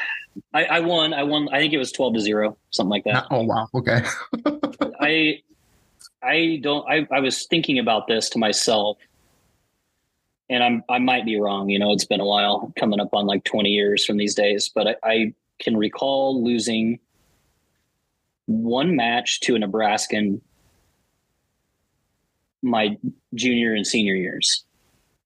[0.52, 1.14] I I won.
[1.14, 1.48] I won.
[1.52, 3.26] I think it was twelve to zero, something like that.
[3.30, 3.68] Oh wow.
[3.74, 4.02] Okay.
[5.00, 5.42] I
[6.22, 6.88] I don't.
[6.88, 8.98] I I was thinking about this to myself,
[10.48, 11.68] and I'm I might be wrong.
[11.68, 14.70] You know, it's been a while, coming up on like twenty years from these days,
[14.74, 16.98] but I, I can recall losing
[18.46, 20.40] one match to a Nebraskan
[22.66, 22.98] my
[23.34, 24.64] junior and senior years.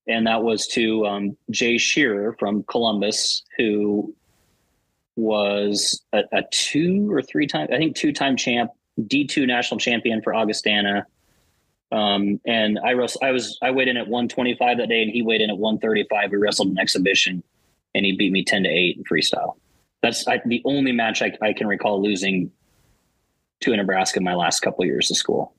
[0.07, 4.15] And that was to um, Jay Shearer from Columbus, who
[5.21, 10.23] was a, a two or three time, I think two time champ, D2 national champion
[10.23, 11.07] for Augustana.
[11.93, 15.23] Um, and I, wrest- I was, I weighed in at 125 that day and he
[15.23, 16.31] weighed in at 135.
[16.31, 17.43] We wrestled an exhibition
[17.95, 19.57] and he beat me 10 to 8 in freestyle.
[20.03, 22.51] That's I, the only match I, I can recall losing
[23.61, 25.53] to a Nebraska in my last couple of years of school.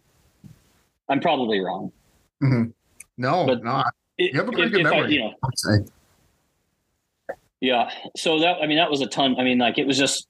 [1.09, 1.91] I'm probably wrong.
[2.41, 2.73] Mhm.
[3.17, 3.87] No, But- not.
[4.17, 5.13] You have a pretty good if I- memory.
[5.15, 5.33] you know.
[7.61, 7.89] Yeah.
[8.17, 9.35] So that I mean that was a ton.
[9.39, 10.27] I mean, like it was just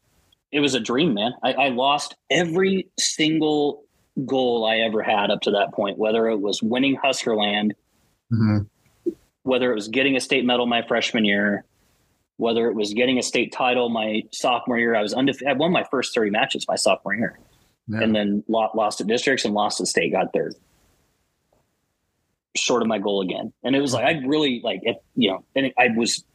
[0.52, 1.32] it was a dream, man.
[1.44, 3.84] I, I lost every single
[4.26, 7.72] goal I ever had up to that point, whether it was winning Huskerland,
[8.32, 8.68] Mhm.
[9.44, 11.64] whether it was getting a state medal my freshman year,
[12.38, 14.94] whether it was getting a state title my sophomore year.
[14.96, 15.48] I was undefeated.
[15.48, 17.40] I won my first 30 matches my sophomore year
[17.88, 18.02] Yeah.
[18.02, 20.56] and then lost at districts and lost at state, got third.
[22.58, 23.54] Short of my goal again.
[23.64, 26.26] And it was like, I really like it, you know, and I was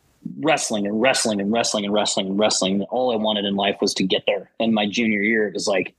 [0.41, 2.75] wrestling and wrestling and wrestling and wrestling and wrestling.
[2.75, 4.51] And all I wanted in life was to get there.
[4.61, 5.95] And my junior year, it was like,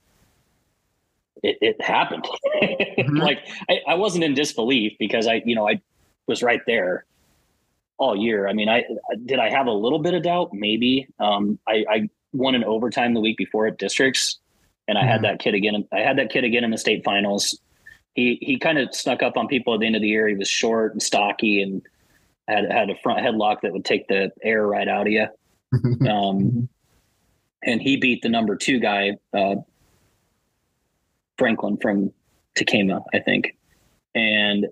[1.42, 2.26] it, it happened.
[3.10, 3.38] Like
[3.70, 5.80] I, I wasn't in disbelief because I, you know, I
[6.26, 7.04] was right there
[7.96, 8.46] all year.
[8.48, 8.84] I mean, I
[9.24, 11.06] did I have a little bit of doubt, maybe.
[11.18, 14.38] Um, I, I won in overtime the week before at districts,
[14.88, 15.22] and I had Mhm.
[15.22, 15.86] that kid again.
[15.92, 17.58] I had that kid again in the state finals.
[18.14, 20.28] He he kind of snuck up on people at the end of the year.
[20.28, 21.80] He was short and stocky, and
[22.48, 25.26] had had a front headlock that would take the air right out of you.
[26.08, 26.68] Um,
[27.62, 29.56] and he beat the number two guy, uh,
[31.36, 32.12] Franklin from
[32.56, 33.56] Tekamah, I think.
[34.14, 34.66] And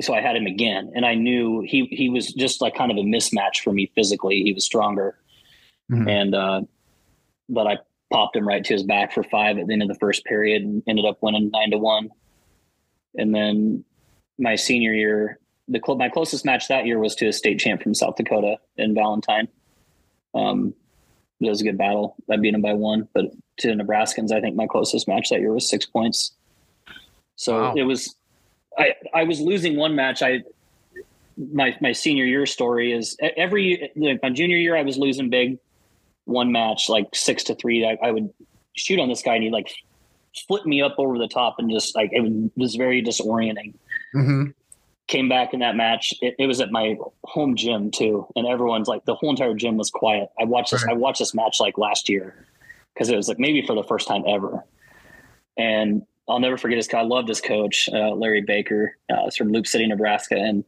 [0.00, 2.96] so I had him again, and I knew he he was just like kind of
[2.98, 4.42] a mismatch for me physically.
[4.42, 5.18] He was stronger,
[5.90, 6.08] Mhm.
[6.08, 6.60] and uh,
[7.48, 7.78] but I
[8.12, 10.62] popped him right to his back for five at the end of the first period,
[10.62, 12.10] and ended up winning nine to one.
[13.16, 13.84] And then
[14.38, 17.82] my senior year, the cl- my closest match that year was to a state champ
[17.82, 19.48] from South Dakota in Valentine.
[20.34, 20.74] Um,
[21.40, 22.16] it was a good battle.
[22.30, 23.26] I beat him by one, but
[23.58, 26.32] to the Nebraskans, I think my closest match that year was six points.
[27.36, 27.74] So Wow.
[27.76, 28.16] it was,
[28.76, 30.22] I I was losing one match.
[30.22, 30.42] I
[31.36, 35.58] my my senior year story is every like my junior year I was losing big,
[36.24, 37.86] one match like six to three.
[37.86, 38.32] I, I would
[38.74, 39.70] shoot on this guy and he like
[40.48, 43.74] flipped me up over the top and just like it was very disorienting
[44.14, 44.54] Mhm.
[45.06, 46.12] came back in that match.
[46.20, 49.76] It, it was at my home gym too, and everyone's like the whole entire gym
[49.76, 50.28] was quiet.
[50.40, 50.84] I watched this.
[50.84, 50.94] Right.
[50.94, 52.46] I watched this match like last year
[52.94, 54.64] because it was like maybe for the first time ever.
[55.56, 56.88] And I'll never forget his.
[56.92, 58.96] I loved his coach, uh, Larry Baker.
[59.10, 60.64] Uh, it's from Loup City, Nebraska, and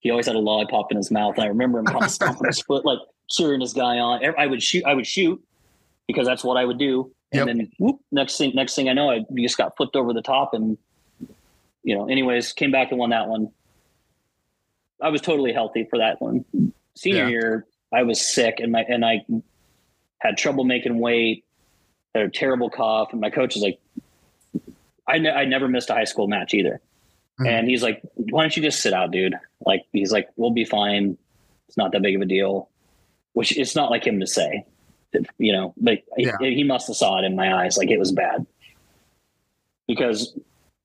[0.00, 1.34] he always had a lollipop in his mouth.
[1.36, 4.22] And I remember him kind of stomping his foot, like cheering this guy on.
[4.38, 4.84] I would shoot.
[4.84, 5.42] I would shoot
[6.06, 7.10] because that's what I would do.
[7.32, 7.56] And Yep.
[7.56, 10.54] then whoop, next thing, next thing I know, I just got flipped over the top
[10.54, 10.78] and
[11.86, 13.48] you know, anyways, came back and won that one.
[15.00, 16.44] I was totally healthy for that one.
[16.96, 17.28] Senior Yeah.
[17.28, 19.24] year, I was sick and my and I
[20.18, 21.44] had trouble making weight,
[22.12, 23.78] had a terrible cough, and my coach was like,
[25.06, 26.80] I, ne- I never missed a high school match either.
[27.40, 27.46] Mhm.
[27.48, 29.34] And he's like, why don't you just sit out, dude?
[29.64, 31.16] Like, he's like, we'll be fine.
[31.68, 32.68] It's not that big of a deal,
[33.34, 34.64] which it's not like him to say,
[35.38, 36.32] you know, but Yeah.
[36.40, 37.76] he, he must have saw it in my eyes.
[37.76, 38.44] Like it was bad
[39.86, 40.36] because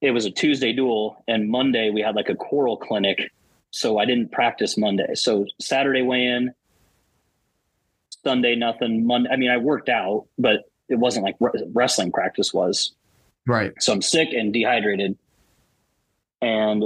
[0.02, 3.32] it was a Tuesday duel and Monday we had like a choral clinic.
[3.70, 5.14] So I didn't practice Monday.
[5.16, 6.54] So Saturday weigh in,
[8.24, 9.06] Sunday, nothing.
[9.08, 9.30] Monday.
[9.32, 12.94] I mean, I worked out, but it wasn't like wre- wrestling practice was.
[13.48, 13.72] Right.
[13.80, 15.18] So I'm sick and dehydrated.
[16.42, 16.84] And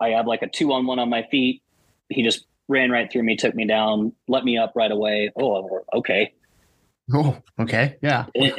[0.00, 1.62] I have like a two on one on my feet.
[2.08, 5.30] He just ran right through me, took me down, let me up right away.
[5.36, 6.32] Oh, okay.
[7.12, 7.96] Oh, okay.
[8.02, 8.26] Yeah.
[8.34, 8.54] It-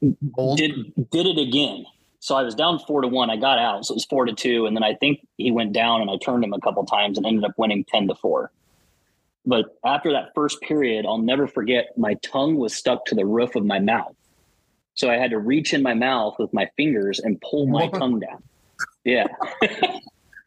[0.00, 0.16] it
[0.56, 1.84] did did it again.
[2.20, 3.30] So I was down four to one.
[3.30, 5.72] I got out, so it was four to two, and then I think he went
[5.72, 8.50] down, and I turned him a couple times and ended up winning ten to four.
[9.46, 11.96] But after that first period, I'll never forget.
[11.96, 14.16] My tongue was stuck to the roof of my mouth,
[14.94, 18.18] so I had to reach in my mouth with my fingers and pull my tongue
[18.20, 18.42] down.
[19.04, 19.26] Yeah,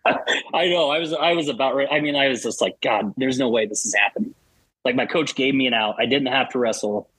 [0.06, 0.90] I know.
[0.90, 1.88] I was I was about right.
[1.90, 4.36] I mean, I was just like, God, there's no way this is happening.
[4.84, 5.96] Like my coach gave me an out.
[6.00, 7.10] I didn't have to wrestle.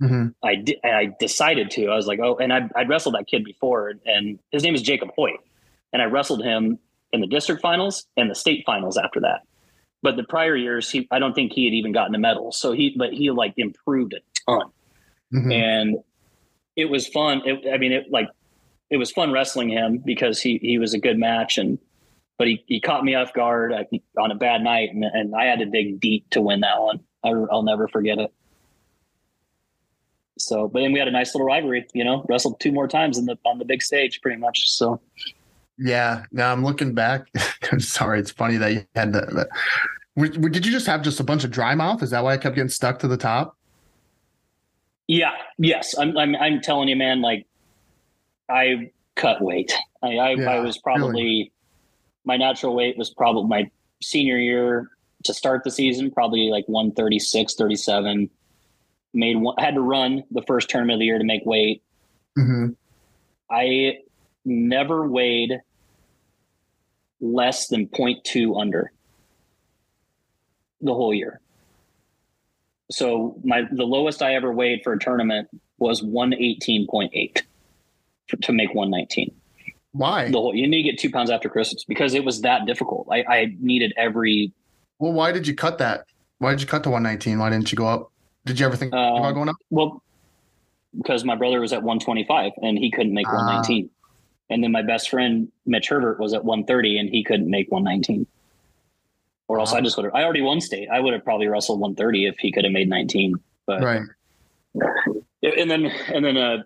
[0.00, 0.34] Mhm.
[0.42, 0.78] I did.
[0.84, 1.88] I decided to.
[1.88, 4.82] I was like, oh, and I I'd wrestled that kid before, and his name is
[4.82, 5.40] Jacob Hoyt,
[5.92, 6.78] and I wrestled him
[7.12, 9.42] in the district finals and the state finals after that.
[10.02, 12.52] But the prior years, he I don't think he had even gotten a medal.
[12.52, 14.20] So he, but he like improved a
[14.50, 14.70] ton,
[15.34, 15.52] Mhm.
[15.52, 15.96] and
[16.76, 17.42] it was fun.
[17.44, 18.28] It, I mean, it like
[18.88, 21.78] it was fun wrestling him because he he was a good match, and
[22.38, 23.74] but he he caught me off guard
[24.18, 27.00] on a bad night, and, and I had to dig deep to win that one.
[27.22, 28.32] I, I'll never forget it.
[30.40, 33.18] So, but then we had a nice little rivalry, you know, wrestled two more times
[33.18, 34.70] in the on the big stage, pretty much.
[34.70, 35.00] So,
[35.78, 36.24] Yeah.
[36.32, 37.26] Now I'm looking back.
[37.72, 38.20] I'm sorry.
[38.20, 39.30] It's funny that you had that.
[39.34, 39.48] that-
[40.16, 42.02] Were- were- Did you just have just a bunch of dry mouth?
[42.02, 43.56] Is that why I kept getting stuck to the top?
[45.08, 47.44] yeah, yes, I'm I'm I'm telling you, man, like
[48.48, 49.72] I cut weight.
[50.02, 51.52] I I, Yeah, I was probably
[52.24, 53.70] my natural weight was probably my
[54.02, 54.88] senior year
[55.24, 58.30] to start the season, probably like 136, 37.
[59.12, 61.82] Made one, had to run the first tournament of the year to make weight.
[62.36, 62.68] hmm
[63.50, 63.98] I
[64.44, 65.60] never weighed
[67.20, 68.92] less than 0.2 under
[70.80, 71.40] the whole year.
[72.90, 75.48] So my the lowest I ever weighed for a tournament
[75.78, 77.42] was 118.8
[78.28, 79.34] for, to make 119.
[79.92, 80.30] Why?
[80.30, 83.08] The whole you need to get two pounds after Christmas because it was that difficult.
[83.10, 84.52] I, I needed every
[84.98, 86.06] Well, why did you cut that?
[86.38, 87.38] Why did you cut to 119?
[87.38, 88.09] Why didn't you go up?
[88.44, 89.56] Did you ever think Um, about going up?
[89.70, 90.02] well
[90.98, 93.36] because my brother was at 125 and he couldn't make Ah.
[93.36, 93.90] 119.
[94.48, 98.26] And then my best friend Mitch Herbert was at 130 and he couldn't make 119.
[99.46, 99.78] Or else Wow.
[99.78, 100.14] I just would have.
[100.14, 100.88] I already won state.
[100.90, 103.34] I would have probably wrestled 130 if he could have made 19.
[103.66, 104.02] But Right.
[105.42, 106.62] and then and then uh,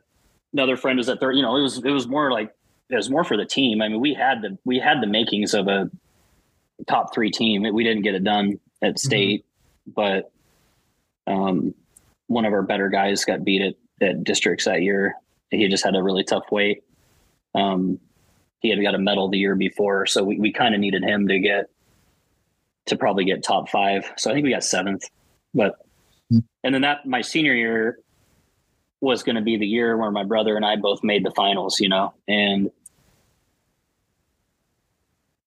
[0.54, 1.36] another friend was at 30.
[1.38, 2.50] You know, it was it was more like
[2.88, 3.82] it was more for the team.
[3.82, 5.90] I mean, we had the we had the makings of a
[6.86, 7.62] top three team.
[7.74, 9.44] We didn't get it done at state,
[9.86, 10.30] but
[11.26, 11.74] um,
[12.26, 13.74] one of our better guys got beat at,
[14.06, 15.14] at districts that year.
[15.50, 16.82] He just had a really tough weight.
[17.54, 18.00] Um,
[18.60, 21.28] he had got a medal the year before, so we, we kind of needed him
[21.28, 21.66] to get
[22.86, 24.10] to probably get top five.
[24.16, 25.08] So I think we got seventh,
[25.52, 25.74] but
[26.30, 27.98] and then that my senior year
[29.00, 31.78] was going to be the year where my brother and I both made the finals,
[31.78, 32.70] you know, and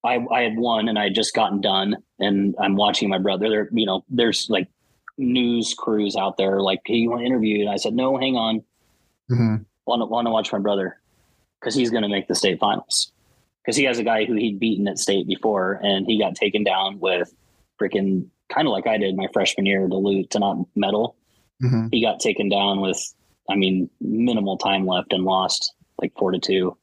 [0.04, 3.50] I I had won and I had just gotten done, and I'm watching my brother.
[3.50, 4.68] There, you know, there's like
[5.18, 8.36] news crews out there, like, "Hey, you want to interview?" And I said, "No, hang
[8.36, 8.64] on,
[9.30, 9.56] hmm
[9.86, 11.00] want to want to watch my brother
[11.60, 13.12] because he's going to make the state finals."
[13.64, 16.64] Because he has a guy who he'd beaten at state before, and he got taken
[16.64, 17.34] down with
[17.82, 21.18] freaking kind of like I did my freshman year to lose to not medal
[21.62, 23.02] hmm he got taken down with,
[23.50, 26.78] I mean, minimal time left and lost like four to two.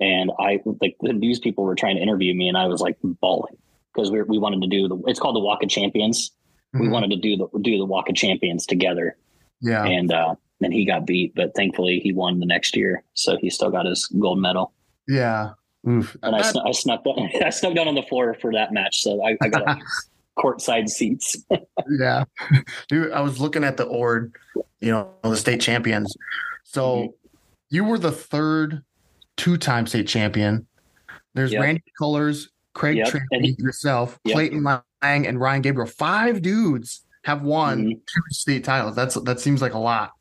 [0.00, 2.96] And I like the news people were trying to interview me, and I was like
[3.02, 3.56] bawling
[3.94, 5.00] because we we wanted to do the.
[5.06, 6.32] It's called the Walk of Champions.
[6.74, 6.90] We Mhm.
[6.90, 9.16] wanted to do the do the Walk of Champions together,
[9.60, 9.84] Yeah.
[9.84, 13.50] and uh, and he got beat, but thankfully he won the next year, so he
[13.50, 14.72] still got his gold medal.
[15.08, 15.50] Yeah.
[15.88, 16.16] Oof.
[16.22, 18.72] And I, That- snu- I snuck down, I snuck down on the floor for that
[18.72, 19.82] match, so I, I got like,
[20.38, 21.36] courtside seats.
[21.98, 22.24] yeah.
[22.88, 24.32] Dude, I was looking at the Ord,
[24.80, 26.16] you know, the state champions.
[26.64, 27.10] So Mm-hmm.
[27.70, 28.82] you were the third
[29.36, 30.66] two time state champion.
[31.34, 31.60] There's Yep.
[31.62, 33.08] Randy Cullors, Craig Yep.
[33.08, 34.34] Tracy, he- yourself, Yep.
[34.34, 34.62] Clayton
[35.02, 35.88] Lang, and Ryan Gabriel.
[35.90, 37.94] Five dudes have won Mhm.
[38.06, 38.96] two state titles.
[38.96, 40.12] That's that seems like a lot.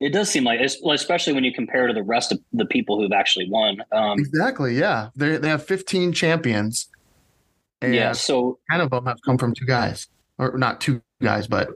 [0.00, 3.12] It does seem like, especially when you compare to the rest of the people who've
[3.12, 3.78] actually won.
[3.90, 4.74] Um, Exactly.
[4.78, 5.08] Yeah.
[5.16, 6.88] They they have 15 champions.
[7.82, 8.12] And yeah.
[8.12, 10.06] So 10 of them have come from two guys.
[10.38, 11.68] Or not two guys, but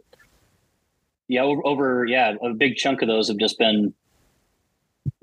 [1.26, 3.92] yeah, over, over yeah, a big chunk of those have just been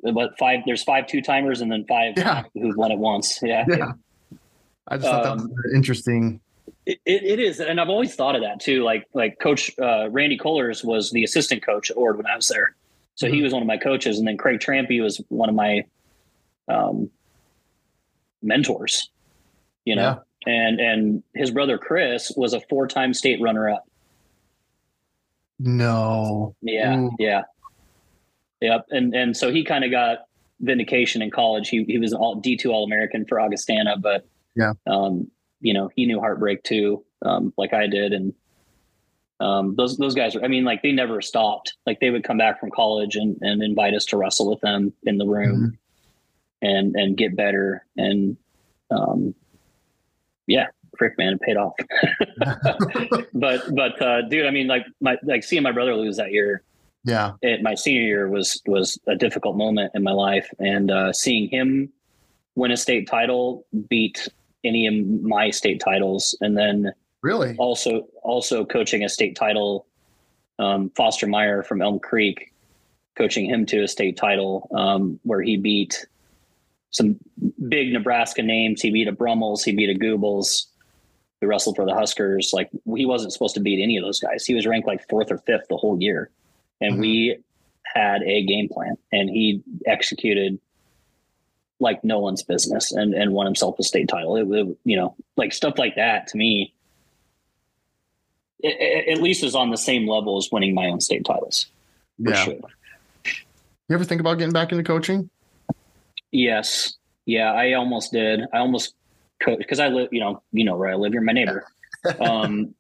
[0.02, 0.60] what five?
[0.66, 2.44] There's five two timers and then five yeah.
[2.54, 3.40] who've won it once.
[3.42, 3.64] Yeah.
[3.70, 3.92] Yeah.
[4.90, 6.42] I just thought that was Um, interesting.
[7.06, 8.84] It, it, is, and I've always thought of that too.
[8.84, 12.48] Like like Coach uh, Randy Kohlers was the assistant coach at Ord when I was
[12.48, 12.76] there,
[13.16, 13.44] so he Mhm.
[13.44, 15.84] was one of my coaches, and then Craig Trampy was one of my
[16.68, 17.10] um,
[18.42, 19.10] mentors.
[19.86, 23.86] You know, and and his brother Chris was a four time state runner up.
[25.60, 26.56] No.
[26.62, 27.12] Yeah, Ooh.
[27.20, 27.44] yeah,
[28.62, 28.86] yep.
[28.90, 30.20] And and so he kind of got
[30.62, 31.70] vindication in college.
[31.70, 34.26] He he was an all D two All American for Augustana, but
[34.56, 34.74] Yeah.
[34.88, 35.30] um,
[35.62, 38.34] you know, he knew heartbreak too, um, like I did, and
[39.40, 40.36] um, those those guys.
[40.42, 41.76] I mean, like they never stopped.
[41.86, 44.94] Like they would come back from college and and invite us to wrestle with them
[45.04, 45.78] in the room,
[46.62, 47.86] and and get better.
[47.98, 48.38] And
[48.92, 49.36] um,
[50.48, 51.76] yeah, frick, man, it paid off.
[53.34, 56.64] but but uh, dude, I mean, like my like seeing my brother lose that year
[57.04, 57.34] yeah.
[57.42, 61.50] it, my senior year was was a difficult moment in my life, and uh, seeing
[61.50, 61.92] him
[62.56, 64.28] win a state title beat
[64.64, 66.92] any of my state titles, and then
[67.22, 67.56] Really?
[67.58, 69.86] also also coaching a state title,
[70.58, 72.54] um, Foster Meyer from Elm Creek,
[73.18, 76.06] coaching him to a state title um, where he beat
[76.92, 77.18] some
[77.68, 78.82] big Nebraska names.
[78.82, 80.66] He beat a Brummels, he beat a Goobles.
[81.42, 82.52] Who wrestled for the Huskers?
[82.52, 84.46] Like he wasn't supposed to beat any of those guys.
[84.46, 86.30] He was ranked like fourth or fifth the whole year,
[86.82, 87.00] and Mhm.
[87.00, 87.38] we
[87.96, 90.60] had a game plan, and he executed
[91.80, 94.36] like no one's business, and and won himself a state title.
[94.36, 96.74] It, it you know like stuff like that to me
[98.60, 101.68] it, it- at least is on the same level as winning my own state titles
[102.18, 102.34] Yeah.
[102.36, 102.54] sure.
[103.26, 105.30] You ever think about getting back into coaching?
[106.32, 106.94] Yes,
[107.26, 108.42] yeah, I almost did.
[108.54, 108.94] I almost
[109.42, 111.12] coach because I live, you know, you know where I live.
[111.14, 111.66] You're my neighbor.
[112.20, 112.76] um,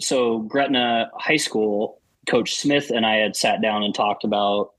[0.00, 4.72] so Gretna High School Coach Smith and I had sat down and talked about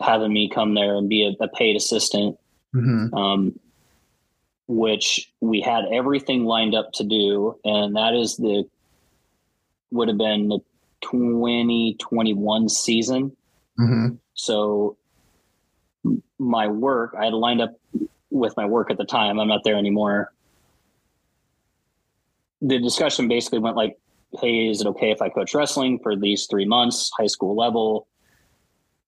[0.00, 2.38] having me come there and be a, a paid assistant
[2.72, 3.58] hmm um,
[4.68, 8.64] which we had everything lined up to do, and that is the
[9.92, 10.58] would have been the
[11.02, 13.36] 2021 season.
[13.76, 14.96] hmm So
[16.38, 17.74] my work, I had lined up
[18.30, 19.38] with my work at the time.
[19.38, 20.32] I'm not there anymore.
[22.60, 23.96] The discussion basically went like,
[24.40, 28.08] "Hey, is it okay if I coach wrestling for these three months, high school level?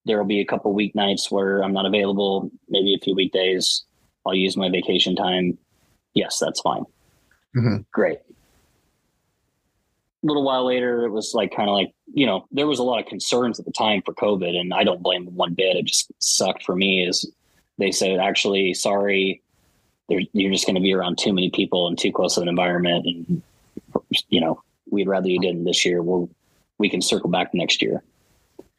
[0.08, 3.84] There will be a couple weeknights where I'm not available, maybe a few weekdays.
[4.26, 5.56] I'll use my vacation time.
[6.14, 6.84] Yes, that's fine.
[7.54, 7.84] Mhm.
[7.92, 8.18] Great."
[10.22, 12.82] A little while later, it was like kind of like you know there was a
[12.82, 15.76] lot of concerns at the time for COVID, and I don't blame them one bit.
[15.76, 17.06] It just sucked for me.
[17.06, 17.30] Is
[17.76, 19.42] they said actually sorry,
[20.08, 23.06] you're just going to be around too many people and too close of an environment,
[23.06, 23.42] and
[24.30, 26.02] you know we'd rather you didn't this year.
[26.02, 26.30] We'll
[26.78, 28.02] we can circle back next year.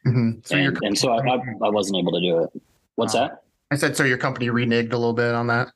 [0.04, 1.34] Hmm So And, and so I, I,
[1.64, 2.62] I wasn't able to do it.
[2.96, 3.28] What's Wow.
[3.28, 3.42] that?
[3.70, 4.04] I said so.
[4.04, 5.68] Your company reneged a little bit on that.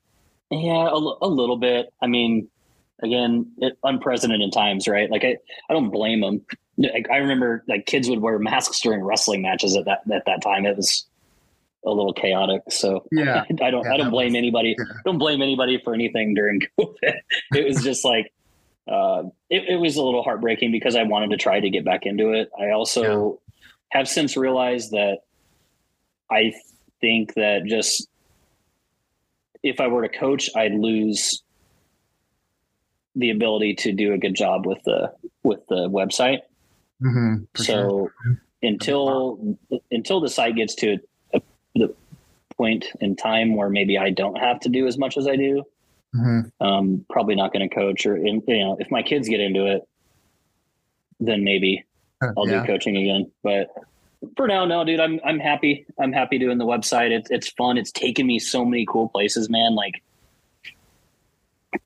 [0.50, 1.92] Yeah, a, a little bit.
[2.02, 2.48] I mean,
[3.02, 5.10] again, it, unprecedented times, right?
[5.10, 5.36] Like I,
[5.70, 6.42] I don't blame them.
[6.76, 10.42] Like I remember, like kids would wear masks during wrestling matches at that at that
[10.42, 10.66] time.
[10.66, 11.06] It was
[11.86, 12.62] a little chaotic.
[12.68, 13.44] So Yeah.
[13.62, 14.74] I don't, Yeah, I don't blame was- anybody.
[14.78, 14.84] yeah.
[15.04, 17.14] Don't blame anybody for anything during COVID.
[17.54, 18.32] it was just like,
[18.90, 22.06] uh, it, it was a little heartbreaking because I wanted to try to get back
[22.06, 22.50] into it.
[22.60, 23.40] I also
[23.94, 25.18] have since realized that
[26.30, 26.52] I
[27.00, 28.08] think that just
[29.62, 31.42] if I were to coach, I'd lose
[33.14, 36.40] the ability to do a good job with the with the website.
[37.00, 38.10] hmm so
[38.62, 39.56] until
[39.90, 40.98] until the site gets to
[41.32, 41.40] a,
[41.76, 41.94] the
[42.56, 45.62] point in time where maybe I don't have to do as much as I do,
[46.12, 48.06] hmm um, probably not going to coach.
[48.06, 49.88] Or in, you know, if my kids get into it,
[51.20, 51.84] then maybe
[52.36, 52.60] I'll yeah.
[52.62, 53.30] do coaching again.
[53.42, 53.68] But
[54.36, 55.86] for now, no, dude, I'm I'm happy.
[55.98, 57.10] I'm happy doing the website.
[57.10, 57.76] It's it's fun.
[57.78, 59.74] It's taken me so many cool places, man.
[59.74, 60.02] Like,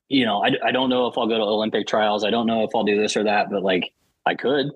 [0.08, 2.24] you know, I, I don't know if I'll go to Olympic trials.
[2.24, 3.92] I don't know if I'll do this or that, but like
[4.26, 4.70] I could.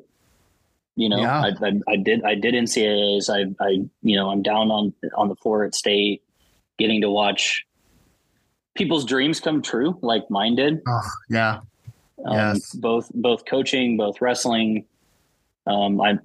[0.97, 1.41] You know, Yeah.
[1.41, 3.31] I, I I did I did NCAAs.
[3.31, 3.69] I I
[4.03, 6.23] you know I'm down on on the floor at state,
[6.79, 7.65] getting to watch
[8.75, 10.83] people's dreams come true, like mine did.
[10.87, 11.01] Oh,
[11.31, 11.61] yeah.
[12.25, 12.73] Um, Yes.
[12.75, 14.85] both both coaching, both wrestling.
[15.67, 16.19] Um, I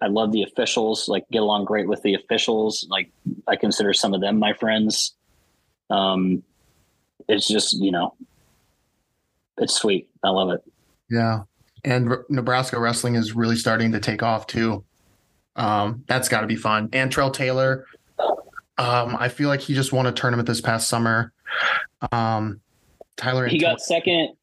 [0.00, 1.08] I love the officials.
[1.08, 2.86] Like get along great with the officials.
[2.90, 3.10] Like
[3.46, 5.14] I consider some of them my friends.
[5.90, 6.42] Um,
[7.28, 8.14] it's just you know,
[9.58, 10.08] it's sweet.
[10.22, 10.62] I love it.
[11.10, 11.42] Yeah.
[11.84, 14.84] And R- Nebraska wrestling is really starting to take off too.
[15.56, 16.88] Um, that's got to be fun.
[16.88, 17.86] Antrell Taylor.
[18.78, 21.32] Um, I feel like he just won a tournament this past summer.
[22.12, 22.60] Um,
[23.16, 23.46] Tyler.
[23.46, 24.34] He got second.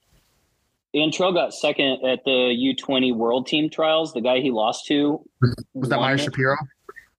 [0.95, 4.13] Antrell got second at the U20 World Team Trials.
[4.13, 5.23] The guy he lost to
[5.73, 6.17] was that Meyer.
[6.17, 6.55] Shapiro?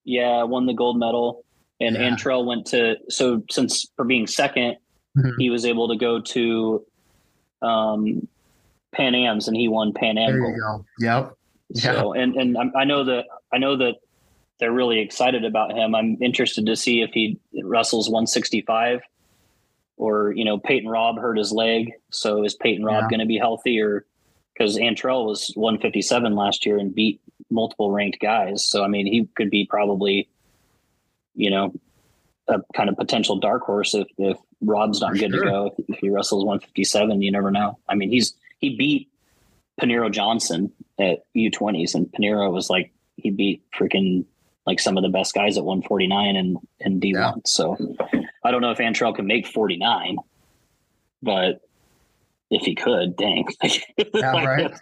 [0.03, 1.43] Yeah, won the gold medal.
[1.79, 2.09] And Yeah.
[2.09, 4.75] Antrell went to so since for being 2nd
[5.17, 5.33] Mhm.
[5.39, 6.85] he was able to go to
[7.61, 8.27] um,
[8.93, 10.55] Pan Am's and he won Pan Am There gold.
[10.55, 10.85] you go.
[10.99, 11.33] Yep.
[11.75, 11.81] Yeah.
[12.01, 13.95] So and and I know that I know that
[14.59, 15.95] they're really excited about him.
[15.95, 18.99] I'm interested to see if he wrestles 165
[19.99, 23.09] or you know Peyton Robb hurt his leg, so is Peyton Robb Yeah.
[23.09, 24.05] going to be healthy or
[24.57, 27.21] because Antrell was 157 last year and beat
[27.51, 30.27] multiple ranked guys, so I mean he could be probably
[31.35, 31.73] you know
[32.47, 35.43] a kind of potential dark horse if if Robb's not For good sure.
[35.45, 35.75] to go.
[35.77, 37.77] If, if he wrestles 157, you never know.
[37.87, 39.09] I mean he's he beat
[39.79, 44.25] Panero Johnson at U20s, and Panero was like he beat freaking
[44.65, 47.13] like some of the best guys at 149 and and D1.
[47.13, 47.31] Yeah.
[47.45, 47.77] So
[48.43, 50.17] I don't know if Antrell can make 49,
[51.21, 51.61] but
[52.51, 53.47] if he could, dang.
[54.13, 54.73] Yeah, right.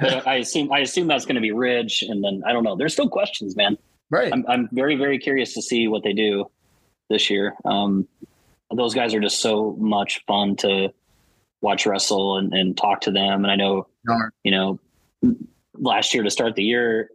[0.00, 2.76] but I assume I assume that's going to be Ridge, and then I don't know.
[2.76, 3.76] There's still questions, man.
[4.10, 4.32] Right.
[4.32, 6.50] I'm I'm very very curious to see what they do
[7.08, 7.54] this year.
[7.64, 8.06] Um,
[8.74, 10.92] those guys are just so much fun to
[11.60, 13.44] watch wrestle and, and talk to them.
[13.44, 13.88] And I know
[14.44, 14.78] you know
[15.74, 17.10] last year to start the year,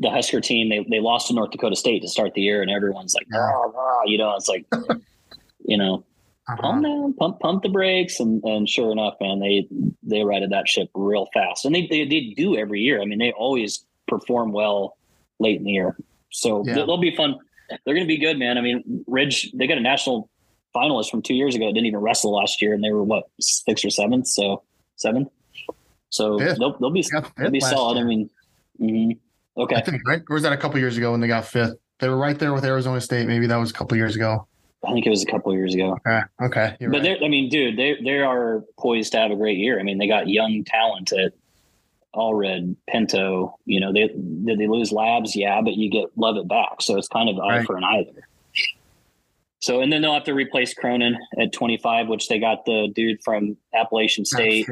[0.00, 2.70] the Husker team they they lost to North Dakota State to start the year, and
[2.70, 3.26] everyone's like.
[3.34, 4.64] "Ah, ah," you know, it's like
[5.66, 6.04] you know
[6.48, 6.56] Uh-huh.
[6.60, 9.68] calm down, pump pump the brakes, and and sure enough, man, they
[10.02, 13.00] they righted that ship real fast, and they they, they do every year.
[13.00, 14.96] I mean, they always perform well
[15.38, 15.96] late in the year,
[16.32, 16.74] so Yeah.
[16.86, 17.36] they'll, be fun.
[17.84, 18.58] They're going to be good, man.
[18.58, 20.28] I mean, Ridge they got a national
[20.74, 21.66] finalist from two years ago.
[21.68, 24.62] Didn't even wrestle last year, and they were what sixth or seventh, so
[24.96, 25.28] seventh.
[26.08, 26.58] So Fifth.
[26.58, 27.96] they'll they'll be Yeah, they'll be solid.
[27.96, 28.08] I year.
[28.08, 29.20] mean,
[29.66, 29.72] mhm.
[29.72, 30.22] I okay, think right.
[30.28, 31.74] Or was that a couple years ago when they got fifth?
[31.98, 33.26] They were right there with Arizona State.
[33.26, 34.46] Maybe that was a couple years ago.
[34.86, 35.98] I think it was a couple years ago.
[36.06, 36.20] Okay.
[36.42, 36.76] Okay.
[36.80, 37.18] You're but right.
[37.22, 39.78] I mean, dude, they they are poised to have a great year.
[39.78, 41.32] I mean, they got young talent at
[42.14, 43.56] Allred, Pinto.
[43.66, 45.36] You know, they did they lose Labs?
[45.36, 47.66] Yeah, but you get Lovett back, so it's kind of eye Right.
[47.66, 48.26] for an eye there.
[49.58, 53.22] So, and then they'll have to replace Cronin at 25, which they got the dude
[53.22, 54.66] from Appalachian State.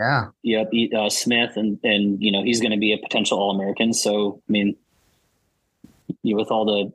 [0.00, 0.28] Yeah.
[0.42, 3.92] Yep, uh, Smith, and and you know he's going to be a potential All American.
[3.92, 4.76] So, I mean,
[6.22, 6.92] you with all the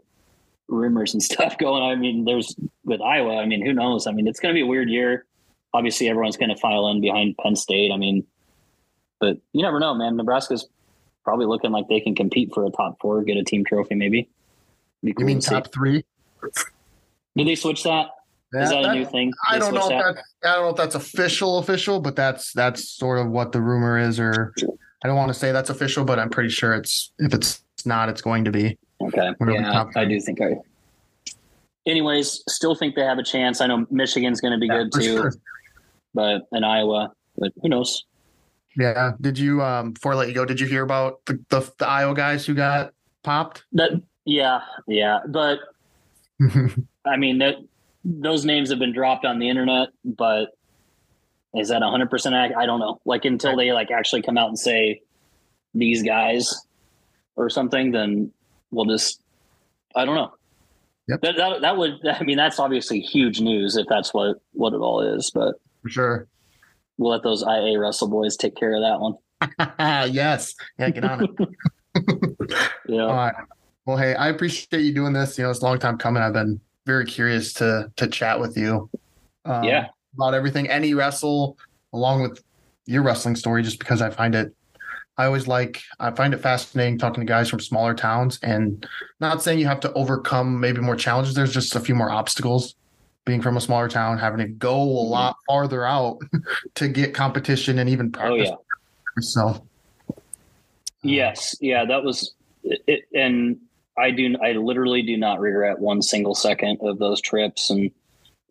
[0.68, 3.38] rumors and stuff going, I mean, there's with Iowa.
[3.38, 4.08] I mean, who knows?
[4.08, 5.26] I mean, it's going to be a weird year.
[5.74, 7.92] Obviously, everyone's going to file in behind Penn State.
[7.92, 8.26] I mean,
[9.20, 10.18] but you never know, man.
[10.18, 10.68] Nebraska's
[11.24, 14.30] probably looking like they can compete for a top four, get a team trophy, maybe.
[15.04, 15.54] Be You mean to see.
[15.54, 16.06] top three?
[17.36, 18.08] Did they switch that?
[18.64, 19.34] Is that, that- a new thing?
[19.50, 20.16] I don't know if that?
[20.16, 23.62] that's I don't know if that's official official, but that's that's sort of what the
[23.62, 24.20] rumor is.
[24.20, 24.54] Or
[25.04, 28.10] I don't want to say that's official, but I'm pretty sure it's if it's not,
[28.10, 28.78] it's going to be.
[29.02, 29.32] Okay.
[29.48, 30.56] Yeah, top I do think I.
[31.86, 33.62] Anyways, still think they have a chance.
[33.62, 35.34] I know Michigan's going to be Yeah, good too, sure.
[36.16, 38.06] but in Iowa, but who knows?
[38.78, 39.12] Yeah.
[39.22, 40.46] Did you um before I let you go?
[40.46, 42.94] Did you hear about the the, the Iowa guys who got
[43.24, 43.64] popped?
[43.74, 43.92] That
[44.26, 45.60] yeah, yeah, but
[47.06, 47.56] I mean that
[48.06, 50.50] those names have been dropped on the internet, but
[51.56, 53.02] is that 100 percent I don't know.
[53.04, 55.02] Like until they like actually come out and say
[55.74, 56.56] these guys
[57.36, 58.32] or something, then
[58.72, 59.22] we'll just
[59.96, 60.34] I don't know.
[61.08, 61.22] Yep.
[61.22, 64.78] That, that that would I mean that's obviously huge news if that's what what it
[64.78, 66.28] all is, but for sure.
[66.98, 70.10] we'll let those IA Wrestle boys take care of that one.
[70.14, 70.54] yes.
[70.78, 70.90] Yeah.
[70.92, 71.30] Get on it.
[72.88, 73.02] Yeah.
[73.02, 73.34] All right.
[73.88, 75.38] Well, hey, I appreciate you doing this.
[75.38, 76.22] You know, it's a long time coming.
[76.22, 78.90] I've been very curious to to chat with you.
[79.46, 79.88] Um, Yeah.
[80.18, 81.58] About everything, NE Wrestle,
[81.92, 82.42] along with
[82.86, 84.54] your wrestling story, just because I find it.
[85.18, 85.82] I always like.
[86.00, 88.88] I find it fascinating talking to guys from smaller towns, and
[89.20, 91.34] not saying you have to overcome maybe more challenges.
[91.36, 92.76] There's just a few more obstacles.
[93.26, 96.20] Being from a smaller town, having to go a lot farther out
[96.76, 98.22] to get competition and even Mm-hmm.
[98.24, 98.50] Oh practice.
[98.50, 99.22] yeah.
[99.22, 99.68] So
[101.02, 102.34] Yes, yeah, that was
[102.64, 103.58] it, and
[103.98, 104.36] I do.
[104.44, 107.70] I literally do not regret one single second of those trips.
[107.70, 107.92] And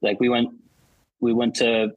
[0.02, 0.50] like we went,
[1.20, 1.92] we went to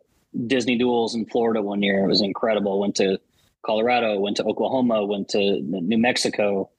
[0.48, 2.04] Disney Duals in Florida one year.
[2.04, 2.80] It was incredible.
[2.80, 3.20] Went to
[3.66, 4.20] Colorado.
[4.20, 5.06] Went to Oklahoma.
[5.06, 6.70] Went to New Mexico.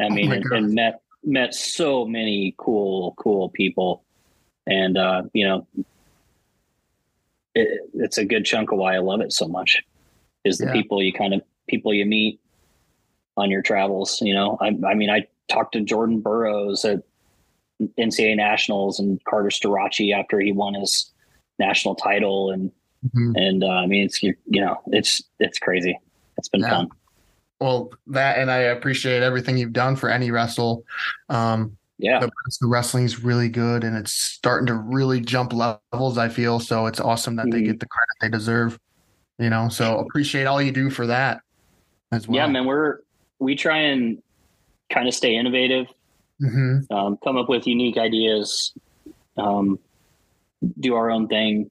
[0.00, 4.04] I Oh mean, my and, and met met so many cool, cool people.
[4.66, 5.66] And uh, you know,
[7.54, 9.82] it, it's a good chunk of why I love it so much.
[10.44, 10.72] Is the Yeah.
[10.72, 12.40] people you kind of people you meet
[13.36, 14.20] on your travels.
[14.20, 17.02] You know, I, I mean, I talked to Jordan Burroughs at
[17.98, 21.12] NCAA Nationals and Carter Starocci after he won his
[21.58, 22.70] national title, and
[23.14, 23.32] mhm.
[23.36, 25.98] and uh, I mean, it's you, you know, it's it's crazy.
[26.36, 26.70] It's been Yeah.
[26.70, 26.88] fun.
[27.60, 30.84] well, that and I appreciate everything you've done for NE Wrestle.
[31.28, 32.20] Um, Yeah.
[32.20, 32.30] the,
[32.60, 36.18] the wrestling is really good and it's starting to really jump levels.
[36.18, 36.86] I feel so.
[36.86, 37.64] It's awesome that they Mhm.
[37.66, 38.78] get the credit they deserve.
[39.40, 41.40] You know, so appreciate all you do for that
[42.12, 42.36] as well.
[42.36, 43.00] Yeah, man, we're
[43.40, 44.22] we try and
[44.90, 45.86] kind of stay innovative,
[46.40, 48.72] hmm um, come up with unique ideas,
[49.36, 49.78] um,
[50.80, 51.70] do our own thing,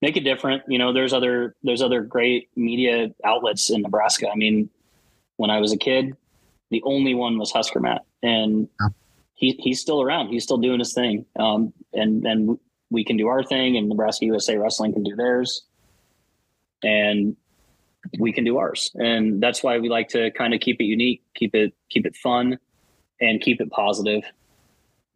[0.00, 0.62] make it different.
[0.68, 4.28] You know, there's other there's other great media outlets in Nebraska.
[4.30, 4.68] I mean,
[5.36, 6.16] when I was a kid,
[6.70, 8.88] the only one was Husker Matt, and Yeah.
[9.34, 10.28] he he's still around.
[10.28, 12.58] He's still doing his thing, um, and and
[12.90, 15.62] we can do our thing, and Nebraska USA Wrestling can do theirs,
[16.82, 17.36] and
[18.18, 18.90] we can do ours.
[18.94, 22.16] And that's why we like to kind of keep it unique, keep it keep it
[22.16, 22.58] fun,
[23.20, 24.22] and keep it positive.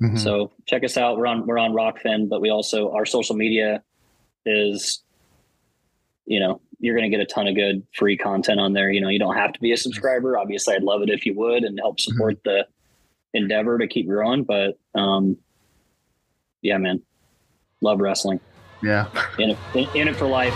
[0.03, 0.19] Mhm.
[0.19, 1.17] So check us out.
[1.19, 3.83] We're on we're on Rokfin, but we also our social media
[4.45, 5.03] is,
[6.27, 8.91] you know, you're going to get a ton of good free content on there.
[8.91, 10.37] You know, you don't have to be a subscriber.
[10.39, 12.67] Obviously, I'd love it if you would and help support the
[13.33, 14.45] endeavor to keep growing.
[14.45, 15.39] But um,
[16.63, 17.01] yeah, man,
[17.81, 18.41] love wrestling.
[18.83, 19.07] yeah.
[19.39, 20.55] In it, in, in it for life.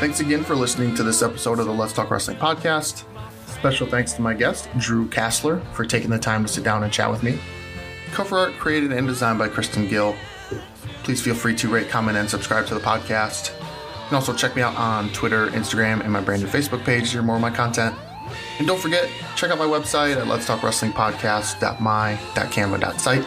[0.00, 3.04] Thanks again for listening to this episode of the Let's Talk Wrestling podcast.
[3.46, 6.90] Special thanks to my guest, Dru Kastler, for taking the time to sit down and
[6.90, 7.38] chat with me.
[8.12, 10.16] Cover art created and designed by Kristen Gill.
[11.02, 13.50] Please feel free to rate, comment, and subscribe to the podcast.
[13.60, 17.10] You can also check me out on Twitter, Instagram, and my brand new Facebook page
[17.10, 17.94] to hear more of my content.
[18.58, 23.24] And don't forget, check out my website at Let's Talk Wrestling Podcast.my.canva.site.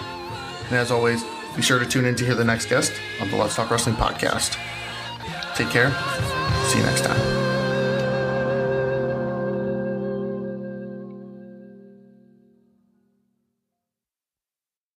[0.69, 1.23] And as always,
[1.55, 3.95] be sure to tune in to hear the next guest of the Let's Talk Wrestling
[3.95, 4.57] podcast.
[5.55, 6.42] Take care.
[6.69, 7.52] See you next time.